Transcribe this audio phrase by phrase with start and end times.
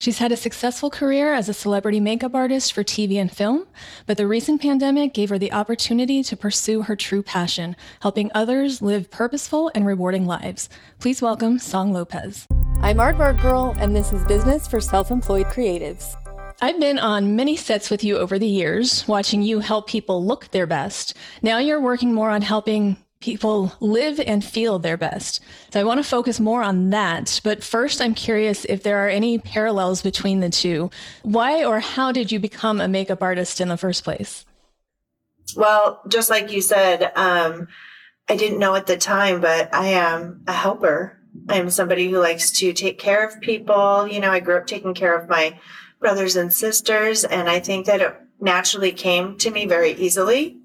[0.00, 3.66] She's had a successful career as a celebrity makeup artist for TV and film,
[4.06, 8.80] but the recent pandemic gave her the opportunity to pursue her true passion, helping others
[8.80, 10.70] live purposeful and rewarding lives.
[11.00, 12.46] Please welcome Song Lopez.
[12.80, 16.14] I'm Aardvark Girl, and this is Business for Self Employed Creatives.
[16.62, 20.50] I've been on many sets with you over the years, watching you help people look
[20.50, 21.14] their best.
[21.42, 25.40] Now you're working more on helping people live and feel their best.
[25.72, 27.40] So I want to focus more on that.
[27.44, 30.90] But first, I'm curious if there are any parallels between the two.
[31.22, 34.46] Why or how did you become a makeup artist in the first place?
[35.54, 37.68] Well, just like you said, um,
[38.28, 41.18] I didn't know at the time, but I am a helper.
[41.48, 44.08] I'm somebody who likes to take care of people.
[44.08, 45.58] You know, I grew up taking care of my
[45.98, 50.59] brothers and sisters, and I think that it naturally came to me very easily.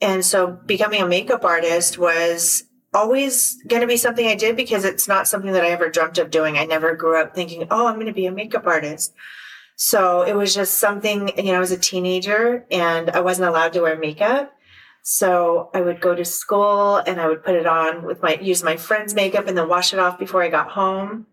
[0.00, 4.84] And so becoming a makeup artist was always going to be something I did because
[4.84, 6.56] it's not something that I ever dreamt of doing.
[6.56, 9.14] I never grew up thinking, oh, I'm going to be a makeup artist.
[9.76, 13.74] So it was just something, you know, I was a teenager and I wasn't allowed
[13.74, 14.52] to wear makeup.
[15.02, 18.62] So I would go to school and I would put it on with my, use
[18.62, 21.26] my friend's makeup and then wash it off before I got home.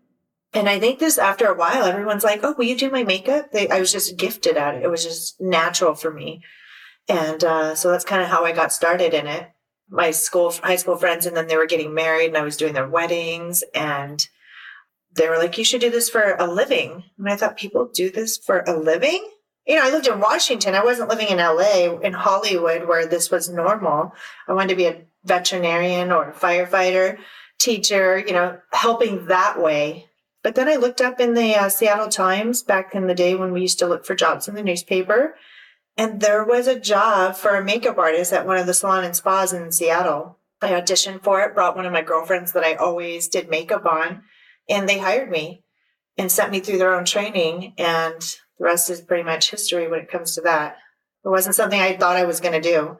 [0.52, 3.50] And I think this after a while, everyone's like, oh, will you do my makeup?
[3.50, 4.84] They, I was just gifted at it.
[4.84, 6.42] It was just natural for me.
[7.08, 9.50] And uh, so that's kind of how I got started in it.
[9.88, 12.72] My school, high school friends, and then they were getting married, and I was doing
[12.72, 14.26] their weddings, and
[15.14, 18.10] they were like, "You should do this for a living." And I thought, people do
[18.10, 19.28] this for a living?
[19.66, 20.74] You know, I lived in Washington.
[20.74, 24.14] I wasn't living in LA, in Hollywood, where this was normal.
[24.48, 27.18] I wanted to be a veterinarian or a firefighter,
[27.58, 28.18] teacher.
[28.18, 30.06] You know, helping that way.
[30.42, 33.52] But then I looked up in the uh, Seattle Times back in the day when
[33.52, 35.34] we used to look for jobs in the newspaper
[35.96, 39.14] and there was a job for a makeup artist at one of the salon and
[39.14, 40.38] spas in Seattle.
[40.60, 44.22] I auditioned for it, brought one of my girlfriends that I always did makeup on,
[44.68, 45.62] and they hired me
[46.16, 47.74] and sent me through their own training.
[47.78, 48.20] And
[48.58, 50.76] the rest is pretty much history when it comes to that.
[51.24, 52.98] It wasn't something I thought I was going to do.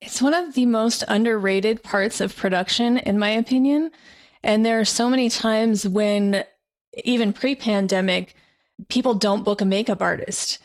[0.00, 3.90] It's one of the most underrated parts of production, in my opinion.
[4.42, 6.44] And there are so many times when,
[7.04, 8.34] even pre pandemic,
[8.88, 10.58] people don't book a makeup artist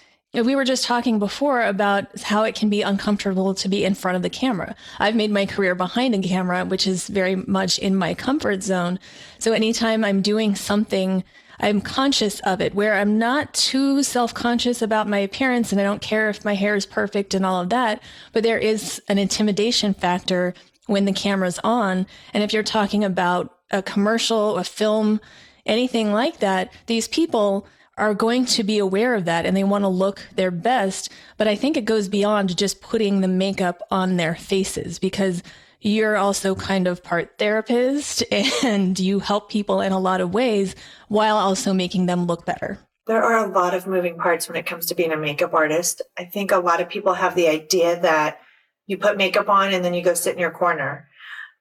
[0.45, 4.15] we were just talking before about how it can be uncomfortable to be in front
[4.15, 4.75] of the camera.
[4.99, 8.99] I've made my career behind a camera, which is very much in my comfort zone.
[9.39, 11.23] So anytime I'm doing something,
[11.59, 15.83] I'm conscious of it where I'm not too self conscious about my appearance and I
[15.83, 18.01] don't care if my hair is perfect and all of that.
[18.31, 20.53] But there is an intimidation factor
[20.85, 22.05] when the camera's on.
[22.33, 25.19] And if you're talking about a commercial, a film,
[25.65, 27.67] anything like that, these people
[27.97, 31.11] are going to be aware of that and they want to look their best.
[31.37, 35.41] But I think it goes beyond just putting the makeup on their faces because
[35.81, 38.23] you're also kind of part therapist
[38.63, 40.75] and you help people in a lot of ways
[41.07, 42.79] while also making them look better.
[43.07, 46.01] There are a lot of moving parts when it comes to being a makeup artist.
[46.17, 48.39] I think a lot of people have the idea that
[48.85, 51.07] you put makeup on and then you go sit in your corner.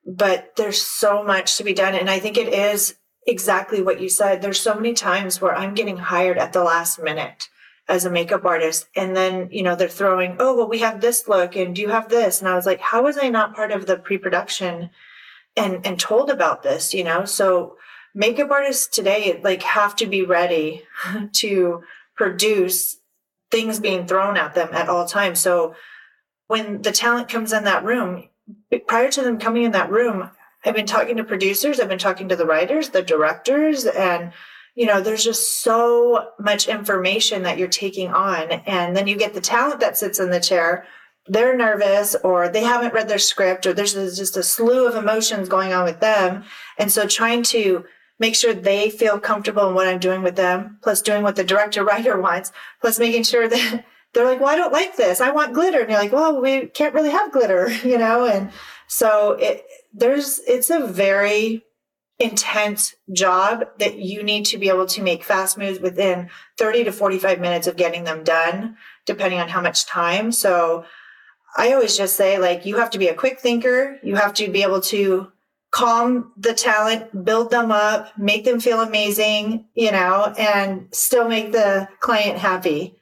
[0.05, 1.95] But there's so much to be done.
[1.95, 4.41] And I think it is exactly what you said.
[4.41, 7.49] There's so many times where I'm getting hired at the last minute
[7.89, 8.87] as a makeup artist.
[8.97, 11.89] And then, you know, they're throwing, oh, well, we have this look and do you
[11.89, 12.41] have this?
[12.41, 14.91] And I was like, how was I not part of the pre-production
[15.57, 17.25] and, and told about this, you know?
[17.25, 17.77] So
[18.15, 20.83] makeup artists today, like have to be ready
[21.33, 21.83] to
[22.17, 22.97] produce
[23.51, 25.39] things being thrown at them at all times.
[25.39, 25.75] So
[26.49, 28.29] when the talent comes in that room,
[28.87, 30.31] prior to them coming in that room,
[30.67, 34.33] I've been talking to producers, I've been talking to the writers, the directors, and
[34.77, 38.53] you know, there's just so much information that you're taking on.
[38.67, 40.85] And then you get the talent that sits in the chair.
[41.27, 45.49] They're nervous or they haven't read their script or there's just a slew of emotions
[45.49, 46.45] going on with them.
[46.79, 47.87] And so trying to
[48.19, 51.45] make sure they feel comfortable in what I'm doing with them, plus doing what the
[51.45, 55.23] director writer wants, plus making sure that they're like, well, I don't like this.
[55.23, 55.81] I want glitter.
[55.81, 58.27] And you're like, well, we can't really have glitter, you know?
[58.27, 58.51] And
[58.89, 61.65] so it, there's it's a very
[62.19, 66.93] intense job that you need to be able to make fast moves within 30 to
[66.93, 70.33] 45 minutes of getting them done depending on how much time.
[70.33, 70.85] So
[71.59, 73.99] i always just say like you have to be a quick thinker.
[74.03, 75.31] You have to be able to
[75.73, 81.53] calm the talent build them up make them feel amazing you know and still make
[81.53, 82.97] the client happy.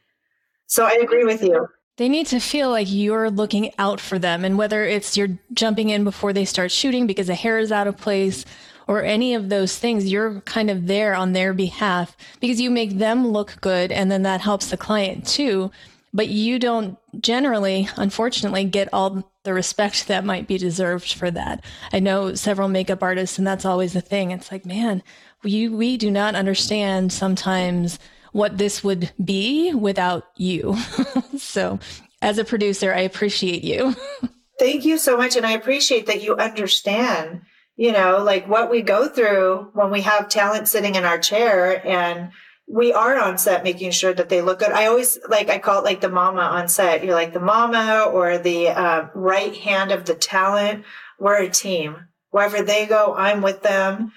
[0.67, 4.45] So i agree with you they need to feel like you're looking out for them.
[4.45, 7.87] And whether it's you're jumping in before they start shooting because the hair is out
[7.87, 8.45] of place
[8.87, 12.99] or any of those things, you're kind of there on their behalf because you make
[12.99, 13.93] them look good.
[13.93, 15.71] And then that helps the client too.
[16.13, 21.65] But you don't generally, unfortunately, get all the respect that might be deserved for that.
[21.93, 24.31] I know several makeup artists, and that's always the thing.
[24.31, 25.03] It's like, man,
[25.43, 27.99] we, we do not understand sometimes
[28.35, 30.77] what this would be without you.
[31.39, 31.79] so,
[32.21, 33.95] as a producer, I appreciate you.
[34.59, 35.37] Thank you so much.
[35.37, 37.43] And I appreciate that you understand,
[37.77, 41.87] you know, like what we go through when we have talent sitting in our chair
[41.87, 42.33] and
[42.67, 44.73] we are on set making sure that they look good.
[44.73, 47.05] I always like, I call it like the mama on set.
[47.05, 50.85] You're like the mama or the uh, right hand of the talent.
[51.21, 52.09] We're a team.
[52.31, 54.11] Wherever they go, I'm with them,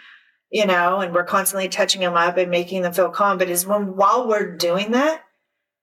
[0.49, 3.37] you know, and we're constantly touching them up and making them feel calm.
[3.37, 5.23] But is when while we're doing that,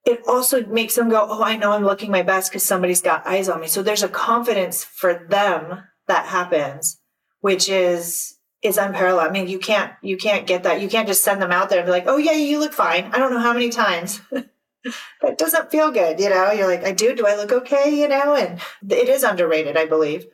[0.04, 3.26] it also makes them go, Oh, I know I'm looking my best because somebody's got
[3.26, 3.66] eyes on me.
[3.66, 7.00] So there's a confidence for them that happens,
[7.40, 9.28] which is is unparalleled.
[9.28, 10.80] I mean, you can't you can't get that.
[10.80, 13.10] You can't just send them out there and be like, Oh yeah, you look fine.
[13.12, 14.20] I don't know how many times.
[15.22, 16.52] that doesn't feel good, you know.
[16.52, 17.94] You're like, I do, do I look okay?
[17.94, 20.26] You know, and it is underrated, I believe.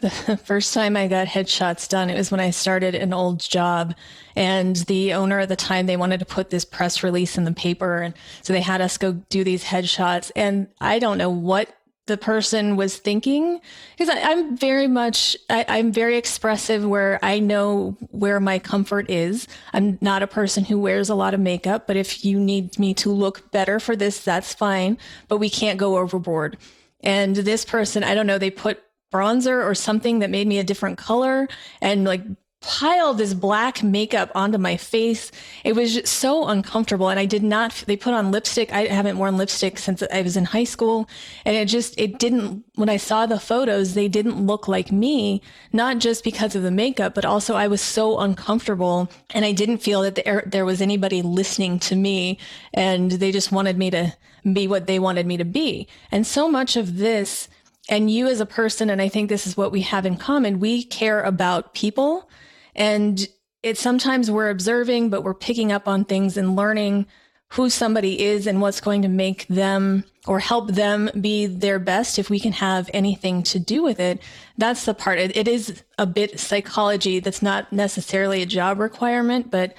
[0.00, 3.94] The first time I got headshots done, it was when I started an old job.
[4.36, 7.52] And the owner at the time, they wanted to put this press release in the
[7.52, 8.02] paper.
[8.02, 10.30] And so they had us go do these headshots.
[10.36, 11.74] And I don't know what
[12.06, 13.60] the person was thinking
[13.96, 19.48] because I'm very much I, I'm very expressive where I know where my comfort is.
[19.72, 22.92] I'm not a person who wears a lot of makeup, but if you need me
[22.94, 24.98] to look better for this, that's fine.
[25.28, 26.58] But we can't go overboard.
[27.00, 28.82] And this person, I don't know, they put
[29.14, 31.48] bronzer or something that made me a different color
[31.80, 32.22] and like
[32.64, 35.30] piled this black makeup onto my face.
[35.64, 37.10] It was just so uncomfortable.
[37.10, 38.72] And I did not, they put on lipstick.
[38.72, 41.08] I haven't worn lipstick since I was in high school.
[41.44, 45.42] And it just, it didn't, when I saw the photos, they didn't look like me,
[45.72, 49.78] not just because of the makeup, but also I was so uncomfortable and I didn't
[49.78, 52.38] feel that there, there was anybody listening to me
[52.72, 54.16] and they just wanted me to
[54.52, 55.86] be what they wanted me to be.
[56.10, 57.48] And so much of this,
[57.88, 60.60] and you as a person, and I think this is what we have in common,
[60.60, 62.30] we care about people.
[62.74, 63.26] And
[63.62, 67.06] it's sometimes we're observing, but we're picking up on things and learning
[67.52, 72.18] who somebody is and what's going to make them or help them be their best
[72.18, 74.20] if we can have anything to do with it.
[74.56, 75.18] That's the part.
[75.18, 79.74] it, it is a bit psychology that's not necessarily a job requirement, but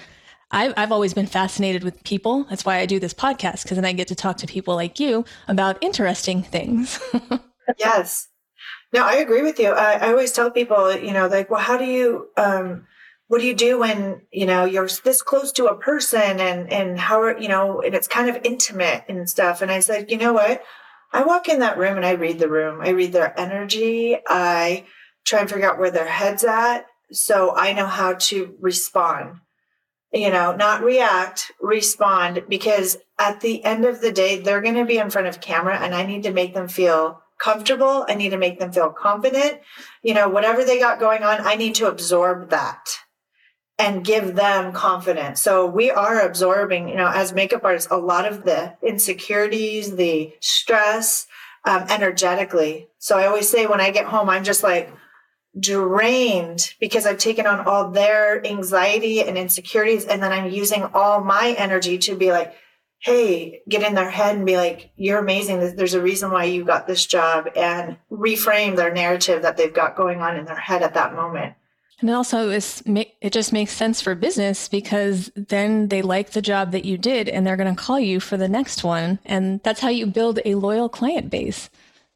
[0.51, 2.45] I've, I've always been fascinated with people.
[2.45, 4.99] That's why I do this podcast, because then I get to talk to people like
[4.99, 6.99] you about interesting things.
[7.77, 8.27] yes.
[8.93, 9.71] No, I agree with you.
[9.71, 12.85] I, I, always tell people, you know, like, well, how do you, um,
[13.27, 16.99] what do you do when, you know, you're this close to a person and, and
[16.99, 19.61] how, are you know, and it's kind of intimate and stuff.
[19.61, 20.63] And I said, you know what?
[21.11, 22.81] I walk in that room and I read the room.
[22.81, 24.17] I read their energy.
[24.27, 24.85] I
[25.25, 26.85] try and figure out where their head's at.
[27.11, 29.39] So I know how to respond,
[30.11, 34.85] you know, not react, respond, because at the end of the day, they're going to
[34.85, 38.05] be in front of camera and I need to make them feel comfortable.
[38.07, 39.59] I need to make them feel confident.
[40.03, 42.85] You know, whatever they got going on, I need to absorb that
[43.77, 45.41] and give them confidence.
[45.41, 50.33] So we are absorbing, you know, as makeup artists, a lot of the insecurities, the
[50.39, 51.27] stress,
[51.65, 52.87] um, energetically.
[52.99, 54.93] So I always say when I get home, I'm just like
[55.59, 60.05] drained because I've taken on all their anxiety and insecurities.
[60.05, 62.53] And then I'm using all my energy to be like,
[63.05, 65.75] hey, get in their head and be like, you're amazing.
[65.75, 69.95] There's a reason why you got this job and reframe their narrative that they've got
[69.95, 71.53] going on in their head at that moment.
[72.01, 76.83] And also, it just makes sense for business because then they like the job that
[76.83, 79.19] you did and they're going to call you for the next one.
[79.23, 81.69] And that's how you build a loyal client base.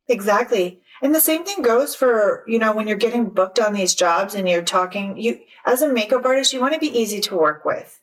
[0.08, 0.81] Exactly.
[1.03, 4.34] And the same thing goes for, you know, when you're getting booked on these jobs
[4.34, 7.63] and you're talking, you, as a makeup artist, you want to be easy to work
[7.63, 8.01] with.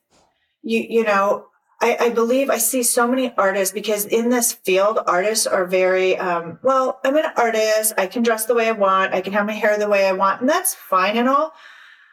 [0.63, 1.47] You, you know,
[1.81, 6.17] I, I, believe I see so many artists because in this field, artists are very,
[6.17, 7.93] um, well, I'm an artist.
[7.99, 9.13] I can dress the way I want.
[9.13, 10.41] I can have my hair the way I want.
[10.41, 11.53] And that's fine and all.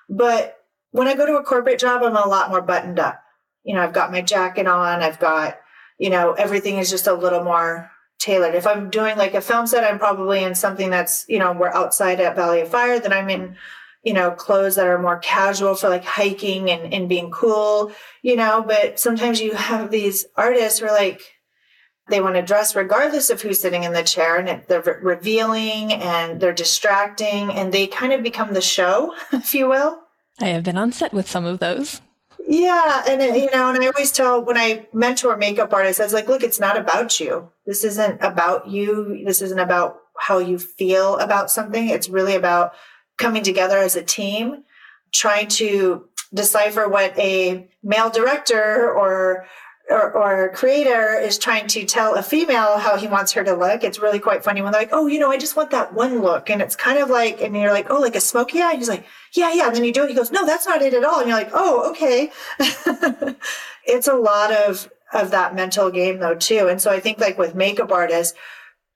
[0.09, 0.57] But
[0.91, 3.21] when I go to a corporate job, I'm a lot more buttoned up.
[3.63, 5.01] You know, I've got my jacket on.
[5.01, 5.57] I've got,
[5.97, 7.89] you know, everything is just a little more
[8.19, 8.55] tailored.
[8.55, 11.73] If I'm doing like a film set, I'm probably in something that's, you know, we're
[11.73, 13.55] outside at Valley of Fire, then I'm in
[14.03, 17.91] you know, clothes that are more casual for like hiking and, and being cool,
[18.21, 21.21] you know, but sometimes you have these artists who are like,
[22.09, 26.41] they want to dress regardless of who's sitting in the chair and they're revealing and
[26.41, 29.99] they're distracting and they kind of become the show, if you will.
[30.41, 32.01] I have been on set with some of those.
[32.45, 33.03] Yeah.
[33.07, 36.11] And, uh, you know, and I always tell when I mentor makeup artists, I was
[36.11, 37.49] like, look, it's not about you.
[37.65, 39.23] This isn't about you.
[39.25, 41.87] This isn't about how you feel about something.
[41.87, 42.73] It's really about
[43.23, 44.63] coming together as a team,
[45.11, 49.45] trying to decipher what a male director or
[49.89, 53.83] or, or creator is trying to tell a female how he wants her to look.
[53.83, 56.21] It's really quite funny when they're like, "Oh, you know, I just want that one
[56.21, 58.79] look," and it's kind of like, and you're like, "Oh, like a smoky eye." And
[58.79, 60.09] he's like, "Yeah, yeah." And then you do it.
[60.09, 62.31] He goes, "No, that's not it at all." And you're like, "Oh, okay."
[63.85, 66.67] it's a lot of of that mental game though too.
[66.67, 68.37] And so I think like with makeup artists,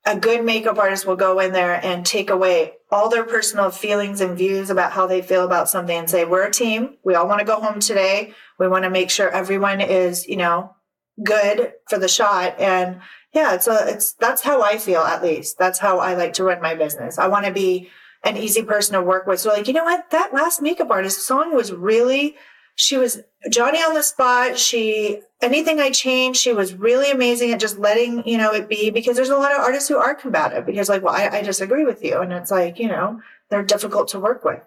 [0.06, 4.22] a good makeup artist will go in there and take away all their personal feelings
[4.22, 6.96] and views about how they feel about something and say, we're a team.
[7.04, 8.34] We all want to go home today.
[8.58, 10.76] We want to make sure everyone is, you know,
[11.24, 12.58] good for the shot.
[12.60, 13.02] And
[13.34, 15.58] yeah, it's a, it's, that's how I feel at least.
[15.58, 17.18] That's how I like to run my business.
[17.18, 17.90] I want to be
[18.24, 19.42] an easy person to work with.
[19.42, 20.10] So like, you know what?
[20.12, 22.36] That last makeup artist song was really,
[22.78, 24.58] she was Johnny on the spot.
[24.58, 28.92] She, anything I changed, she was really amazing at just letting, you know, it be
[28.92, 31.86] because there's a lot of artists who are combative because like, well, I, I disagree
[31.86, 32.20] with you.
[32.20, 33.20] And it's like, you know,
[33.50, 34.62] they're difficult to work with.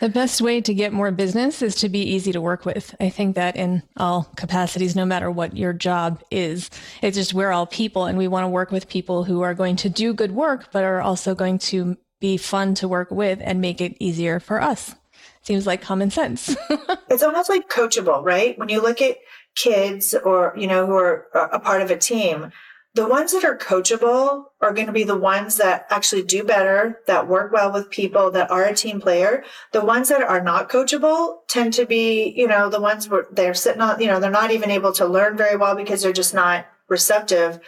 [0.00, 2.96] The best way to get more business is to be easy to work with.
[2.98, 6.68] I think that in all capacities, no matter what your job is,
[7.00, 9.76] it's just we're all people and we want to work with people who are going
[9.76, 13.60] to do good work, but are also going to be fun to work with and
[13.60, 14.96] make it easier for us.
[15.42, 16.56] Seems like common sense.
[17.10, 18.56] it's almost like coachable, right?
[18.58, 19.18] When you look at
[19.56, 22.52] kids or, you know, who are a part of a team,
[22.94, 27.00] the ones that are coachable are going to be the ones that actually do better,
[27.06, 29.44] that work well with people, that are a team player.
[29.72, 33.54] The ones that are not coachable tend to be, you know, the ones where they're
[33.54, 36.34] sitting on, you know, they're not even able to learn very well because they're just
[36.34, 37.60] not receptive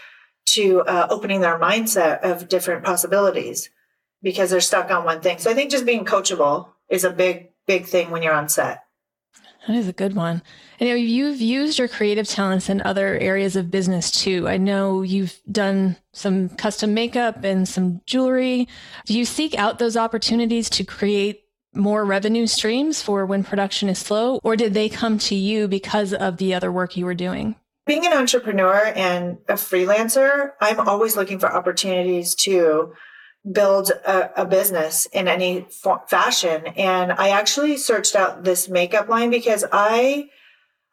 [0.46, 3.70] to uh, opening their mindset of different possibilities
[4.22, 5.38] because they're stuck on one thing.
[5.38, 8.84] So I think just being coachable is a big, big thing when you're on set.
[9.66, 10.42] That is a good one.
[10.80, 14.46] I know you've used your creative talents in other areas of business too.
[14.46, 18.68] I know you've done some custom makeup and some jewelry.
[19.06, 21.44] Do you seek out those opportunities to create
[21.74, 26.12] more revenue streams for when production is slow, or did they come to you because
[26.12, 27.56] of the other work you were doing?
[27.86, 32.94] Being an entrepreneur and a freelancer, I'm always looking for opportunities to
[33.50, 35.66] build a, a, business in any
[36.08, 36.66] fashion.
[36.76, 40.30] And I actually searched out this makeup line because I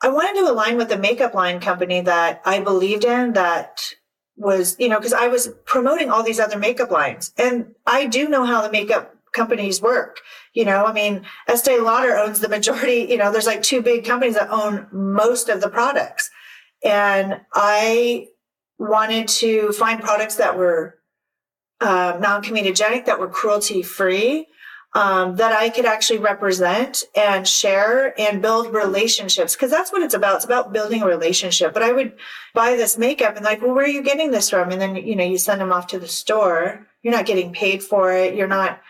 [0.03, 3.93] I wanted to align with the makeup line company that I believed in that
[4.35, 7.31] was, you know, because I was promoting all these other makeup lines.
[7.37, 10.19] And I do know how the makeup companies work.
[10.53, 14.03] You know, I mean, Estee Lauder owns the majority, you know, there's like two big
[14.03, 16.29] companies that own most of the products.
[16.83, 18.27] And I
[18.79, 20.97] wanted to find products that were
[21.81, 24.47] uh, non-comedogenic, that were cruelty free,
[24.93, 29.55] um, that I could actually represent and share and build relationships.
[29.55, 30.35] Cause that's what it's about.
[30.35, 31.73] It's about building a relationship.
[31.73, 32.13] But I would
[32.53, 34.69] buy this makeup and like, well, where are you getting this from?
[34.69, 36.85] And then, you know, you send them off to the store.
[37.03, 38.35] You're not getting paid for it.
[38.35, 38.81] You're not,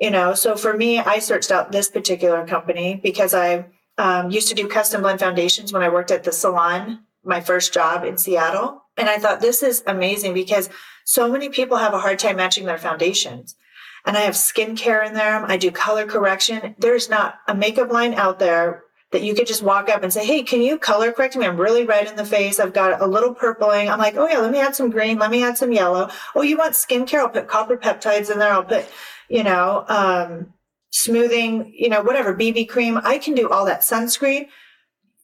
[0.00, 3.66] you know, so for me, I searched out this particular company because I
[3.98, 7.74] um, used to do custom blend foundations when I worked at the salon, my first
[7.74, 8.79] job in Seattle.
[9.00, 10.68] And I thought this is amazing because
[11.04, 13.56] so many people have a hard time matching their foundations
[14.04, 15.42] and I have skincare in there.
[15.44, 16.74] I do color correction.
[16.78, 20.26] There's not a makeup line out there that you could just walk up and say,
[20.26, 21.46] Hey, can you color correct me?
[21.46, 22.60] I'm really red in the face.
[22.60, 23.88] I've got a little purpling.
[23.88, 25.18] I'm like, Oh yeah, let me add some green.
[25.18, 26.10] Let me add some yellow.
[26.34, 27.20] Oh, you want skincare?
[27.20, 28.52] I'll put copper peptides in there.
[28.52, 28.84] I'll put,
[29.30, 30.52] you know, um,
[30.90, 33.00] smoothing, you know, whatever, BB cream.
[33.02, 34.48] I can do all that sunscreen.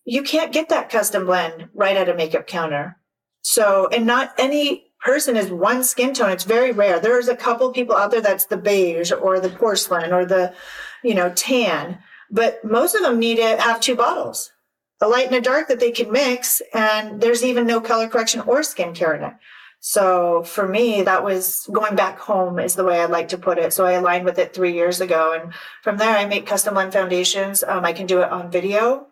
[0.06, 2.96] You can't get that custom blend right at a makeup counter.
[3.48, 6.32] So, and not any person is one skin tone.
[6.32, 6.98] It's very rare.
[6.98, 10.52] There's a couple people out there that's the beige or the porcelain or the,
[11.04, 14.50] you know, tan, but most of them need to have two bottles,
[15.00, 16.60] a light and a dark that they can mix.
[16.74, 19.34] And there's even no color correction or skincare in it.
[19.78, 23.58] So for me, that was going back home is the way I'd like to put
[23.58, 23.72] it.
[23.72, 25.38] So I aligned with it three years ago.
[25.40, 27.62] And from there, I make custom blend foundations.
[27.62, 29.06] Um, I can do it on video,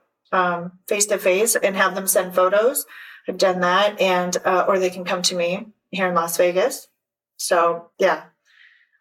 [0.89, 2.85] face to face and have them send photos.
[3.29, 6.89] I've done that and, uh, or they can come to me here in Las Vegas.
[7.37, 8.25] So yeah,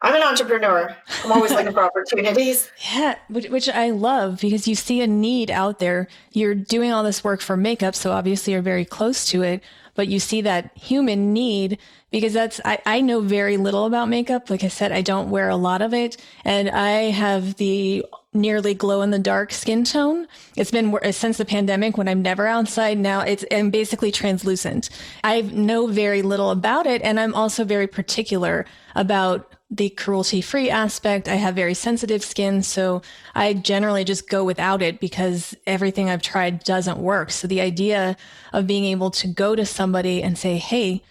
[0.03, 0.95] I'm an entrepreneur.
[1.23, 2.69] I'm always looking for opportunities.
[2.93, 6.09] Yeah, which, which, I love because you see a need out there.
[6.33, 9.63] You're doing all this work for makeup, so obviously you're very close to it,
[9.95, 11.77] but you see that human need
[12.11, 14.49] because that's, I, I know very little about makeup.
[14.49, 18.73] Like I said, I don't wear a lot of it and I have the nearly
[18.73, 20.27] glow in the dark skin tone.
[20.55, 22.97] It's been since the pandemic when I'm never outside.
[22.97, 24.89] Now it's I'm basically translucent.
[25.23, 30.69] I know very little about it, and I'm also very particular about the cruelty free
[30.69, 31.27] aspect.
[31.27, 33.01] I have very sensitive skin, so
[33.33, 37.31] I generally just go without it because everything I've tried doesn't work.
[37.31, 38.15] So the idea
[38.51, 41.01] of being able to go to somebody and say, Hey,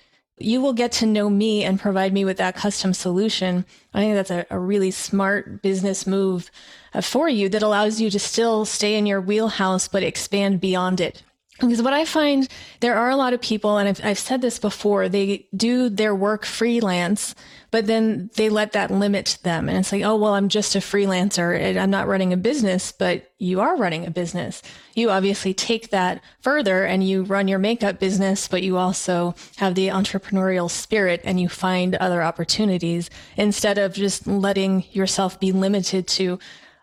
[0.45, 3.65] you will get to know me and provide me with that custom solution.
[3.95, 6.51] I think that's a, a really smart business move
[6.95, 11.01] uh, for you that allows you to still stay in your wheelhouse, but expand beyond
[11.01, 11.23] it.
[11.69, 12.49] Because what I find,
[12.81, 16.15] there are a lot of people, and I've, I've said this before, they do their
[16.15, 17.37] work freelance,
[17.71, 19.69] but then they let that limit them.
[19.69, 23.31] And it's like, oh, well, I'm just a freelancer I'm not running a business, but
[23.39, 24.61] you are running a business.
[24.95, 29.75] You obviously take that further and you run your makeup business, but you also have
[29.75, 36.09] the entrepreneurial spirit and you find other opportunities instead of just letting yourself be limited
[36.09, 36.39] to,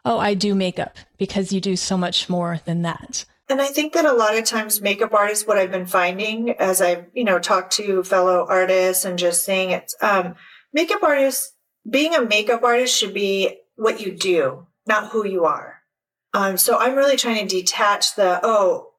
[0.05, 3.25] oh, I do makeup because you do so much more than that.
[3.50, 6.82] And I think that a lot of times makeup artists, what I've been finding as
[6.82, 10.36] I've, you know, talked to fellow artists and just seeing it, um,
[10.72, 11.53] makeup artists,
[11.89, 15.79] being a makeup artist should be what you do, not who you are.
[16.34, 18.91] Um, so I'm really trying to detach the, oh,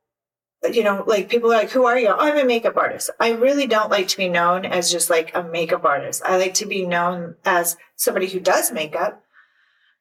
[0.73, 2.09] you know, like people are like, who are you?
[2.09, 3.11] I'm a makeup artist.
[3.21, 6.23] I really don't like to be known as just like a makeup artist.
[6.25, 9.23] I like to be known as somebody who does makeup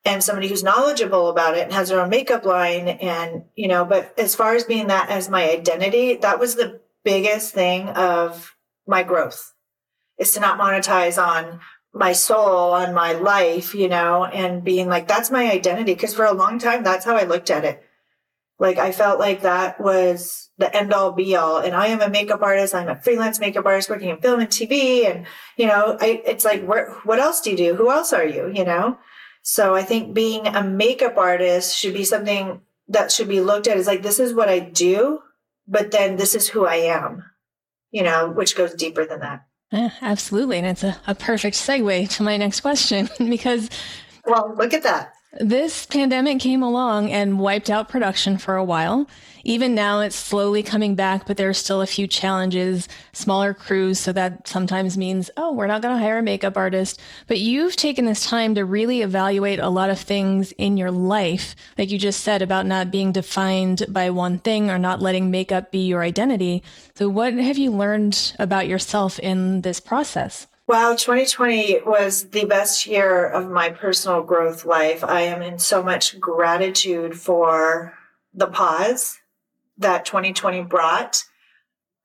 [0.06, 3.86] and somebody who's knowledgeable about it and has their own makeup line and you know
[3.86, 8.56] but as far as being that as my identity that was the biggest thing of
[8.88, 9.53] my growth
[10.18, 11.60] is to not monetize on
[11.94, 15.94] my soul on my life you know and being like that's my identity.
[15.94, 17.84] Because for a long time that's how i looked at it.
[18.60, 21.58] Like i felt like that was the end all be all.
[21.58, 22.75] And i am a makeup artist.
[22.75, 25.25] I'm a freelance makeup artist working in film and tv and
[25.58, 27.75] you know I, it's like where, what else do you do?
[27.75, 28.51] Who else are you?
[28.53, 28.98] You know
[29.50, 33.77] so I think being a makeup artist should be something that should be looked at
[33.77, 35.22] as like, this is what I do,
[35.68, 37.24] but then this is who I am,
[37.89, 39.48] you know, which goes deeper than that.
[39.72, 40.60] Yeah, absolutely.
[40.60, 43.72] And it's a, a perfect segue to my next question because.
[44.24, 45.13] Well, look at that.
[45.38, 49.07] This pandemic came along and wiped out production for a while.
[49.43, 54.00] Even now, it's slowly coming back, but there are still a few challenges, smaller crews.
[54.00, 57.00] So that sometimes means, oh, we're not going to hire a makeup artist.
[57.27, 61.55] But you've taken this time to really evaluate a lot of things in your life,
[61.77, 65.71] like you just said about not being defined by one thing or not letting makeup
[65.71, 66.63] be your identity.
[66.95, 70.48] So, what have you learned about yourself in this process?
[70.70, 75.04] Wow, 2020 was the best year of my personal growth life.
[75.04, 77.96] I am in so much gratitude for
[78.36, 79.18] the pause
[79.80, 81.24] that 2020 brought.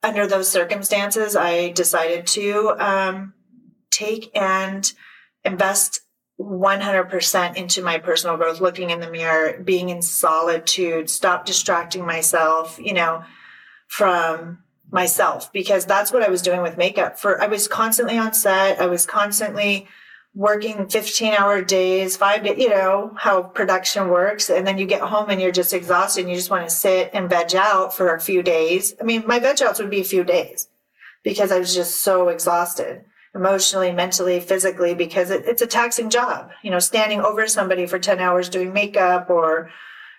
[0.02, 3.34] Under those circumstances, I decided to um,
[3.90, 4.90] take and
[5.44, 6.00] invest
[6.40, 12.78] 100% into my personal growth, looking in the mirror, being in solitude, stop distracting myself,
[12.82, 13.24] you know,
[13.88, 14.63] from
[14.94, 17.18] myself because that's what I was doing with makeup.
[17.18, 18.80] For I was constantly on set.
[18.80, 19.88] I was constantly
[20.36, 24.50] working 15 hour days, five days, you know, how production works.
[24.50, 27.10] And then you get home and you're just exhausted and you just want to sit
[27.12, 28.94] and veg out for a few days.
[29.00, 30.68] I mean, my veg outs would be a few days
[31.24, 33.04] because I was just so exhausted
[33.34, 37.98] emotionally, mentally, physically, because it, it's a taxing job, you know, standing over somebody for
[37.98, 39.70] 10 hours doing makeup or,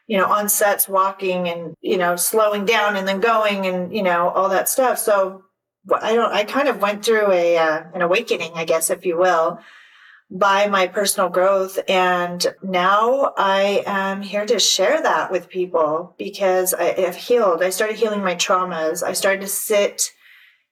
[0.07, 4.03] you know, on sets walking and, you know, slowing down and then going and, you
[4.03, 4.99] know, all that stuff.
[4.99, 5.43] So
[6.01, 9.17] I don't, I kind of went through a, uh, an awakening, I guess, if you
[9.17, 9.59] will,
[10.29, 11.79] by my personal growth.
[11.87, 17.63] And now I am here to share that with people because I have healed.
[17.63, 19.03] I started healing my traumas.
[19.03, 20.11] I started to sit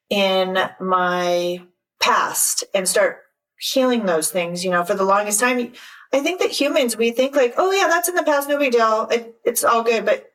[0.10, 1.62] in my
[2.00, 3.22] past and start
[3.60, 4.64] healing those things.
[4.64, 5.74] You know, for the longest time,
[6.14, 8.72] I think that humans, we think like, oh yeah, that's in the past, no big
[8.72, 9.08] deal.
[9.12, 10.06] It, it's all good.
[10.06, 10.32] But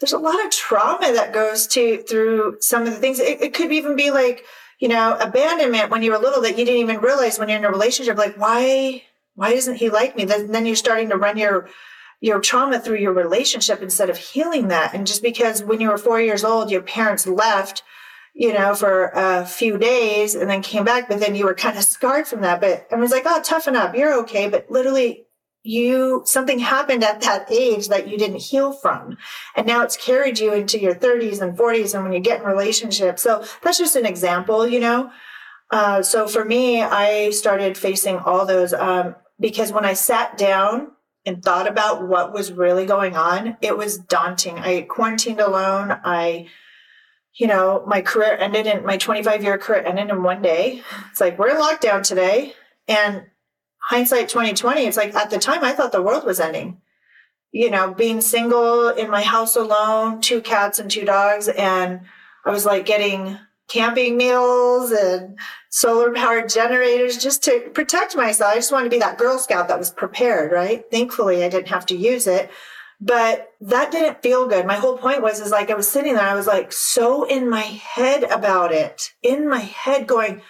[0.00, 3.20] there's a lot of trauma that goes to through some of the things.
[3.20, 4.44] It, it could even be like,
[4.80, 7.64] you know, abandonment when you were little that you didn't even realize when you're in
[7.64, 9.02] a relationship, like why,
[9.34, 10.24] why doesn't he like me?
[10.24, 11.68] Then, then you're starting to run your,
[12.20, 14.94] your trauma through your relationship instead of healing that.
[14.94, 17.82] And just because when you were four years old, your parents left,
[18.38, 21.76] you know, for a few days and then came back, but then you were kind
[21.76, 22.60] of scarred from that.
[22.60, 23.96] But I was like, oh, toughen up.
[23.96, 24.48] You're okay.
[24.48, 25.26] But literally
[25.64, 29.16] you, something happened at that age that you didn't heal from.
[29.56, 32.46] And now it's carried you into your 30s and 40s and when you get in
[32.46, 33.22] relationships.
[33.22, 35.10] So that's just an example, you know?
[35.72, 40.92] Uh, so for me, I started facing all those, um, because when I sat down
[41.26, 44.60] and thought about what was really going on, it was daunting.
[44.60, 45.98] I quarantined alone.
[46.04, 46.46] I,
[47.38, 50.82] you know, my career ended in my 25 year career ended in one day.
[51.10, 52.52] It's like, we're in lockdown today.
[52.88, 53.26] And
[53.80, 56.80] hindsight 2020, it's like at the time I thought the world was ending.
[57.52, 61.48] You know, being single in my house alone, two cats and two dogs.
[61.48, 62.00] And
[62.44, 65.38] I was like getting camping meals and
[65.70, 68.52] solar powered generators just to protect myself.
[68.52, 70.84] I just wanted to be that Girl Scout that was prepared, right?
[70.90, 72.50] Thankfully, I didn't have to use it
[73.00, 74.66] but that didn't feel good.
[74.66, 77.48] My whole point was, is like I was sitting there, I was like so in
[77.48, 80.42] my head about it, in my head going,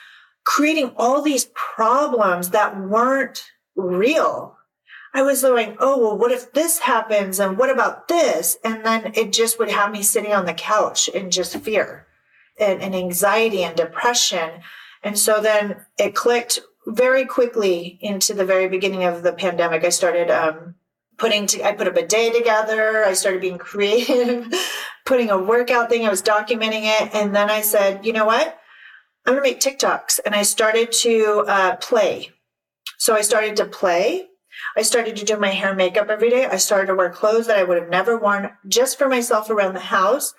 [0.45, 3.45] creating all these problems that weren't
[3.77, 4.57] real.
[5.15, 7.41] I was going, oh, well, what if this happens?
[7.41, 8.59] And what about this?
[8.65, 12.07] And then it just would have me sitting on the couch in just fear
[12.59, 14.63] and, and anxiety and depression.
[15.03, 19.85] And so then it clicked very quickly into the very beginning of the pandemic.
[19.85, 20.75] I started um,
[21.19, 23.05] putting, to, I put a bidet together.
[23.05, 24.53] I started being creative,
[25.07, 26.07] putting a workout thing.
[26.07, 27.15] I was documenting it.
[27.15, 28.59] And then I said, you know what?
[29.27, 30.21] I'm going to make TikToks.
[30.25, 32.31] And I started to uh, play.
[32.99, 34.29] So I started to play
[34.77, 36.47] I started to do my hair and makeup every day.
[36.47, 39.75] I started to wear clothes that I would have never worn just for myself around
[39.75, 40.35] the house.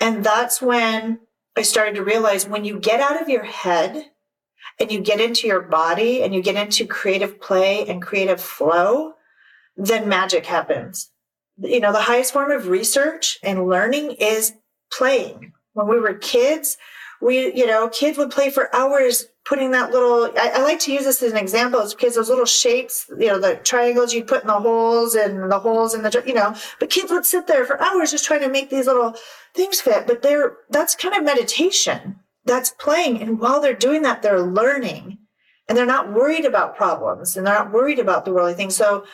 [0.00, 1.20] And that's when
[1.56, 4.10] I started to realize when you get out of your head
[4.80, 9.14] and you get into your body and you get into creative play and creative flow,
[9.76, 11.10] then magic happens.
[11.58, 14.54] You know, the highest form of research and learning is
[14.92, 15.52] playing.
[15.72, 16.76] When we were kids,
[17.20, 20.92] we, you know, kids would play for hours putting that little, I, I, like to
[20.92, 24.24] use this as an example is because those little shapes, you know, the triangles you
[24.24, 27.46] put in the holes and the holes in the, you know, but kids would sit
[27.46, 29.14] there for hours just trying to make these little
[29.54, 30.06] things fit.
[30.06, 32.20] But they're, that's kind of meditation.
[32.46, 33.20] That's playing.
[33.20, 35.18] And while they're doing that, they're learning
[35.68, 38.76] and they're not worried about problems and they're not worried about the worldly things.
[38.76, 39.04] So,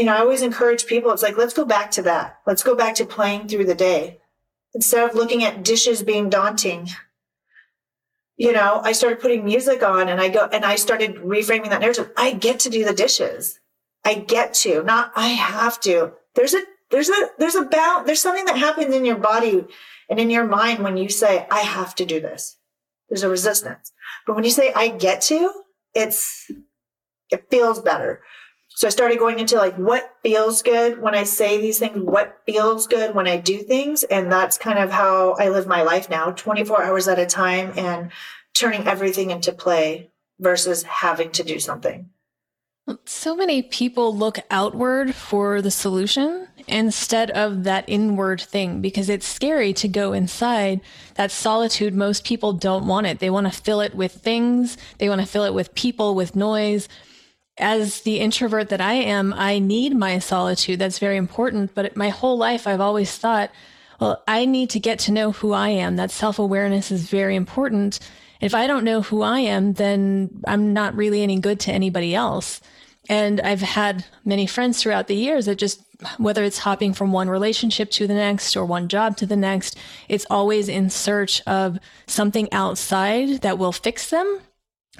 [0.00, 2.38] you know, I always encourage people, it's like, let's go back to that.
[2.46, 4.20] Let's go back to playing through the day
[4.74, 6.88] instead of looking at dishes being daunting
[8.40, 11.82] you know, I started putting music on and I go and I started reframing that
[11.82, 12.10] narrative.
[12.16, 13.60] I get to do the dishes.
[14.02, 16.14] I get to, not I have to.
[16.34, 19.66] There's a there's a there's a bound there's something that happens in your body
[20.08, 22.56] and in your mind when you say, I have to do this.
[23.10, 23.92] There's a resistance.
[24.26, 25.52] But when you say I get to,
[25.92, 26.50] it's
[27.30, 28.22] it feels better.
[28.80, 32.40] So I started going into like what feels good when I say these things, what
[32.46, 34.04] feels good when I do things.
[34.04, 37.74] And that's kind of how I live my life now 24 hours at a time
[37.76, 38.10] and
[38.54, 42.08] turning everything into play versus having to do something.
[43.04, 49.26] So many people look outward for the solution instead of that inward thing because it's
[49.26, 50.80] scary to go inside.
[51.16, 53.18] That solitude, most people don't want it.
[53.18, 56.34] They want to fill it with things, they want to fill it with people, with
[56.34, 56.88] noise
[57.58, 60.78] as the introvert that I am, I need my solitude.
[60.78, 61.74] That's very important.
[61.74, 63.50] But my whole life, I've always thought,
[64.00, 65.96] well, I need to get to know who I am.
[65.96, 68.00] That self awareness is very important.
[68.40, 72.14] If I don't know who I am, then I'm not really any good to anybody
[72.14, 72.60] else.
[73.08, 75.82] And I've had many friends throughout the years that just,
[76.16, 79.76] whether it's hopping from one relationship to the next or one job to the next,
[80.08, 84.40] it's always in search of something outside that will fix them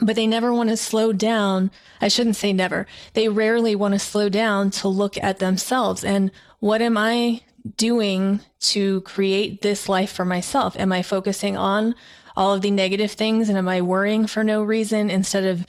[0.00, 1.70] but they never want to slow down.
[2.00, 2.86] I shouldn't say never.
[3.14, 7.40] They rarely want to slow down to look at themselves and what am I
[7.76, 10.76] doing to create this life for myself?
[10.78, 11.94] Am I focusing on
[12.36, 15.66] all of the negative things and am I worrying for no reason instead of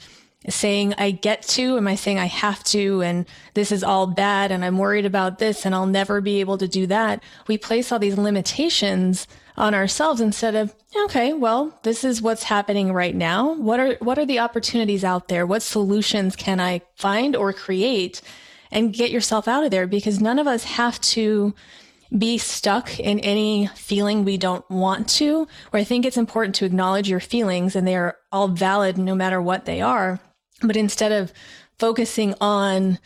[0.48, 1.76] saying I get to?
[1.76, 3.02] Am I saying I have to?
[3.02, 6.58] And this is all bad and I'm worried about this and I'll never be able
[6.58, 7.22] to do that.
[7.46, 9.26] We place all these limitations
[9.56, 13.54] on ourselves instead of okay well this is what's happening right now.
[13.54, 15.46] What are what are the opportunities out there?
[15.46, 18.20] What solutions can i find or create
[18.70, 19.86] and get yourself out of there?
[19.86, 21.54] Because none of us have to
[22.16, 25.46] be stuck in any feeling we don't want to.
[25.70, 29.14] Where i think it's important to acknowledge your feelings and they are all valid no
[29.14, 30.20] matter what they are.
[30.62, 31.32] But instead of
[31.78, 32.98] focusing on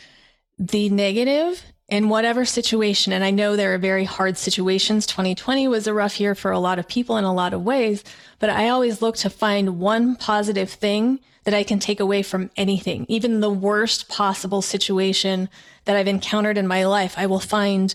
[0.59, 5.07] the negative in whatever situation, and I know there are very hard situations.
[5.07, 8.03] 2020 was a rough year for a lot of people in a lot of ways,
[8.41, 12.51] but I always look to find one positive thing that I can take away from
[12.57, 15.49] anything, even the worst possible situation
[15.85, 17.15] that I've encountered in my life.
[17.17, 17.95] I will find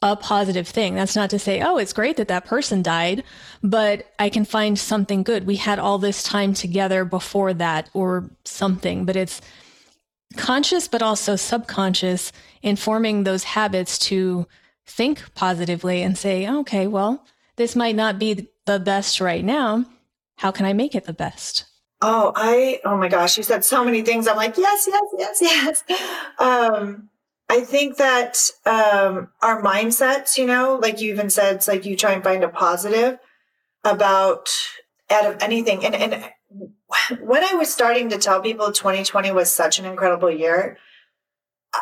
[0.00, 0.94] a positive thing.
[0.94, 3.24] That's not to say, oh, it's great that that person died,
[3.64, 5.44] but I can find something good.
[5.44, 9.40] We had all this time together before that or something, but it's
[10.36, 12.32] conscious, but also subconscious
[12.64, 14.48] informing those habits to
[14.86, 17.24] think positively and say, okay, well,
[17.56, 19.84] this might not be the best right now.
[20.36, 21.66] How can I make it the best?
[22.00, 24.26] Oh, I, oh my gosh, you said so many things.
[24.26, 25.84] I'm like, yes, yes, yes, yes.
[26.38, 27.10] Um,
[27.48, 31.96] I think that um, our mindsets, you know, like you even said, it's like you
[31.96, 33.18] try and find a positive
[33.84, 34.48] about
[35.10, 35.84] out of anything.
[35.84, 36.30] And, and
[37.20, 40.78] when I was starting to tell people 2020 was such an incredible year,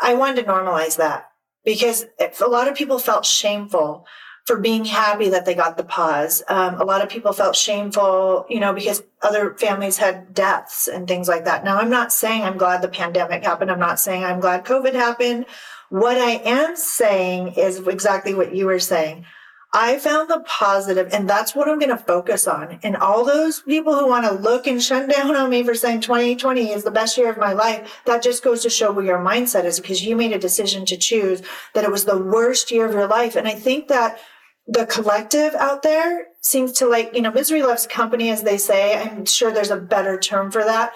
[0.01, 1.31] I wanted to normalize that
[1.65, 4.07] because a lot of people felt shameful
[4.47, 6.43] for being happy that they got the pause.
[6.49, 11.07] Um, a lot of people felt shameful, you know, because other families had deaths and
[11.07, 11.65] things like that.
[11.65, 13.71] Now, I'm not saying I'm glad the pandemic happened.
[13.71, 15.47] I'm not saying I'm glad COVID happened.
[15.91, 19.27] What I am saying is exactly what you were saying.
[19.75, 22.79] I found the positive, and that's what I'm going to focus on.
[22.83, 26.03] And all those people who want to look and shut down on me for saying
[26.03, 29.19] 2020 is the best year of my life, that just goes to show where your
[29.19, 31.41] mindset is because you made a decision to choose
[31.73, 33.35] that it was the worst year of your life.
[33.35, 34.19] And I think that
[34.67, 38.99] the collective out there seems to like, you know, misery loves company, as they say.
[38.99, 40.93] I'm sure there's a better term for that,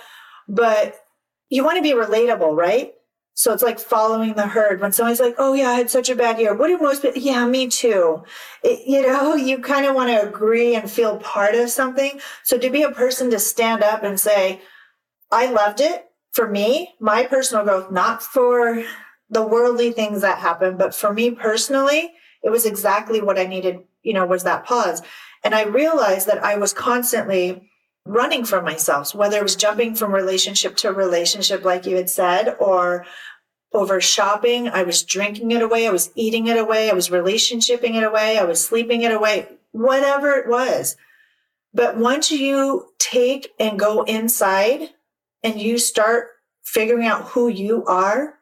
[0.48, 0.96] but
[1.48, 2.92] you want to be relatable, right?
[3.36, 4.80] So it's like following the herd.
[4.80, 7.20] When somebody's like, "Oh yeah, I had such a bad year," what do most people?
[7.20, 8.24] Yeah, me too.
[8.64, 12.18] It, you know, you kind of want to agree and feel part of something.
[12.42, 14.62] So to be a person to stand up and say,
[15.30, 18.82] "I loved it for me, my personal growth, not for
[19.30, 23.80] the worldly things that happen, but for me personally, it was exactly what I needed."
[24.02, 25.02] You know, was that pause,
[25.44, 27.70] and I realized that I was constantly
[28.06, 32.56] running from myself, whether it was jumping from relationship to relationship, like you had said,
[32.58, 33.04] or
[33.72, 34.68] over shopping.
[34.68, 35.86] I was drinking it away.
[35.86, 36.88] I was eating it away.
[36.88, 38.38] I was relationshiping it away.
[38.38, 40.96] I was sleeping it away, whatever it was.
[41.74, 44.90] But once you take and go inside
[45.42, 46.28] and you start
[46.64, 48.34] figuring out who you are,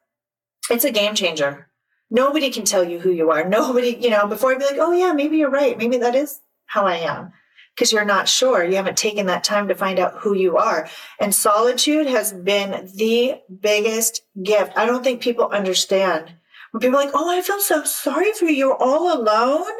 [0.70, 1.68] it's a game changer.
[2.10, 3.44] Nobody can tell you who you are.
[3.48, 5.76] Nobody, you know, before I'd be like, oh, yeah, maybe you're right.
[5.76, 7.32] Maybe that is how I am
[7.74, 8.64] because you're not sure.
[8.64, 10.88] You haven't taken that time to find out who you are.
[11.18, 14.72] And solitude has been the biggest gift.
[14.76, 16.32] I don't think people understand.
[16.70, 18.56] When people are like, oh, I feel so sorry for you.
[18.56, 19.72] You're all alone.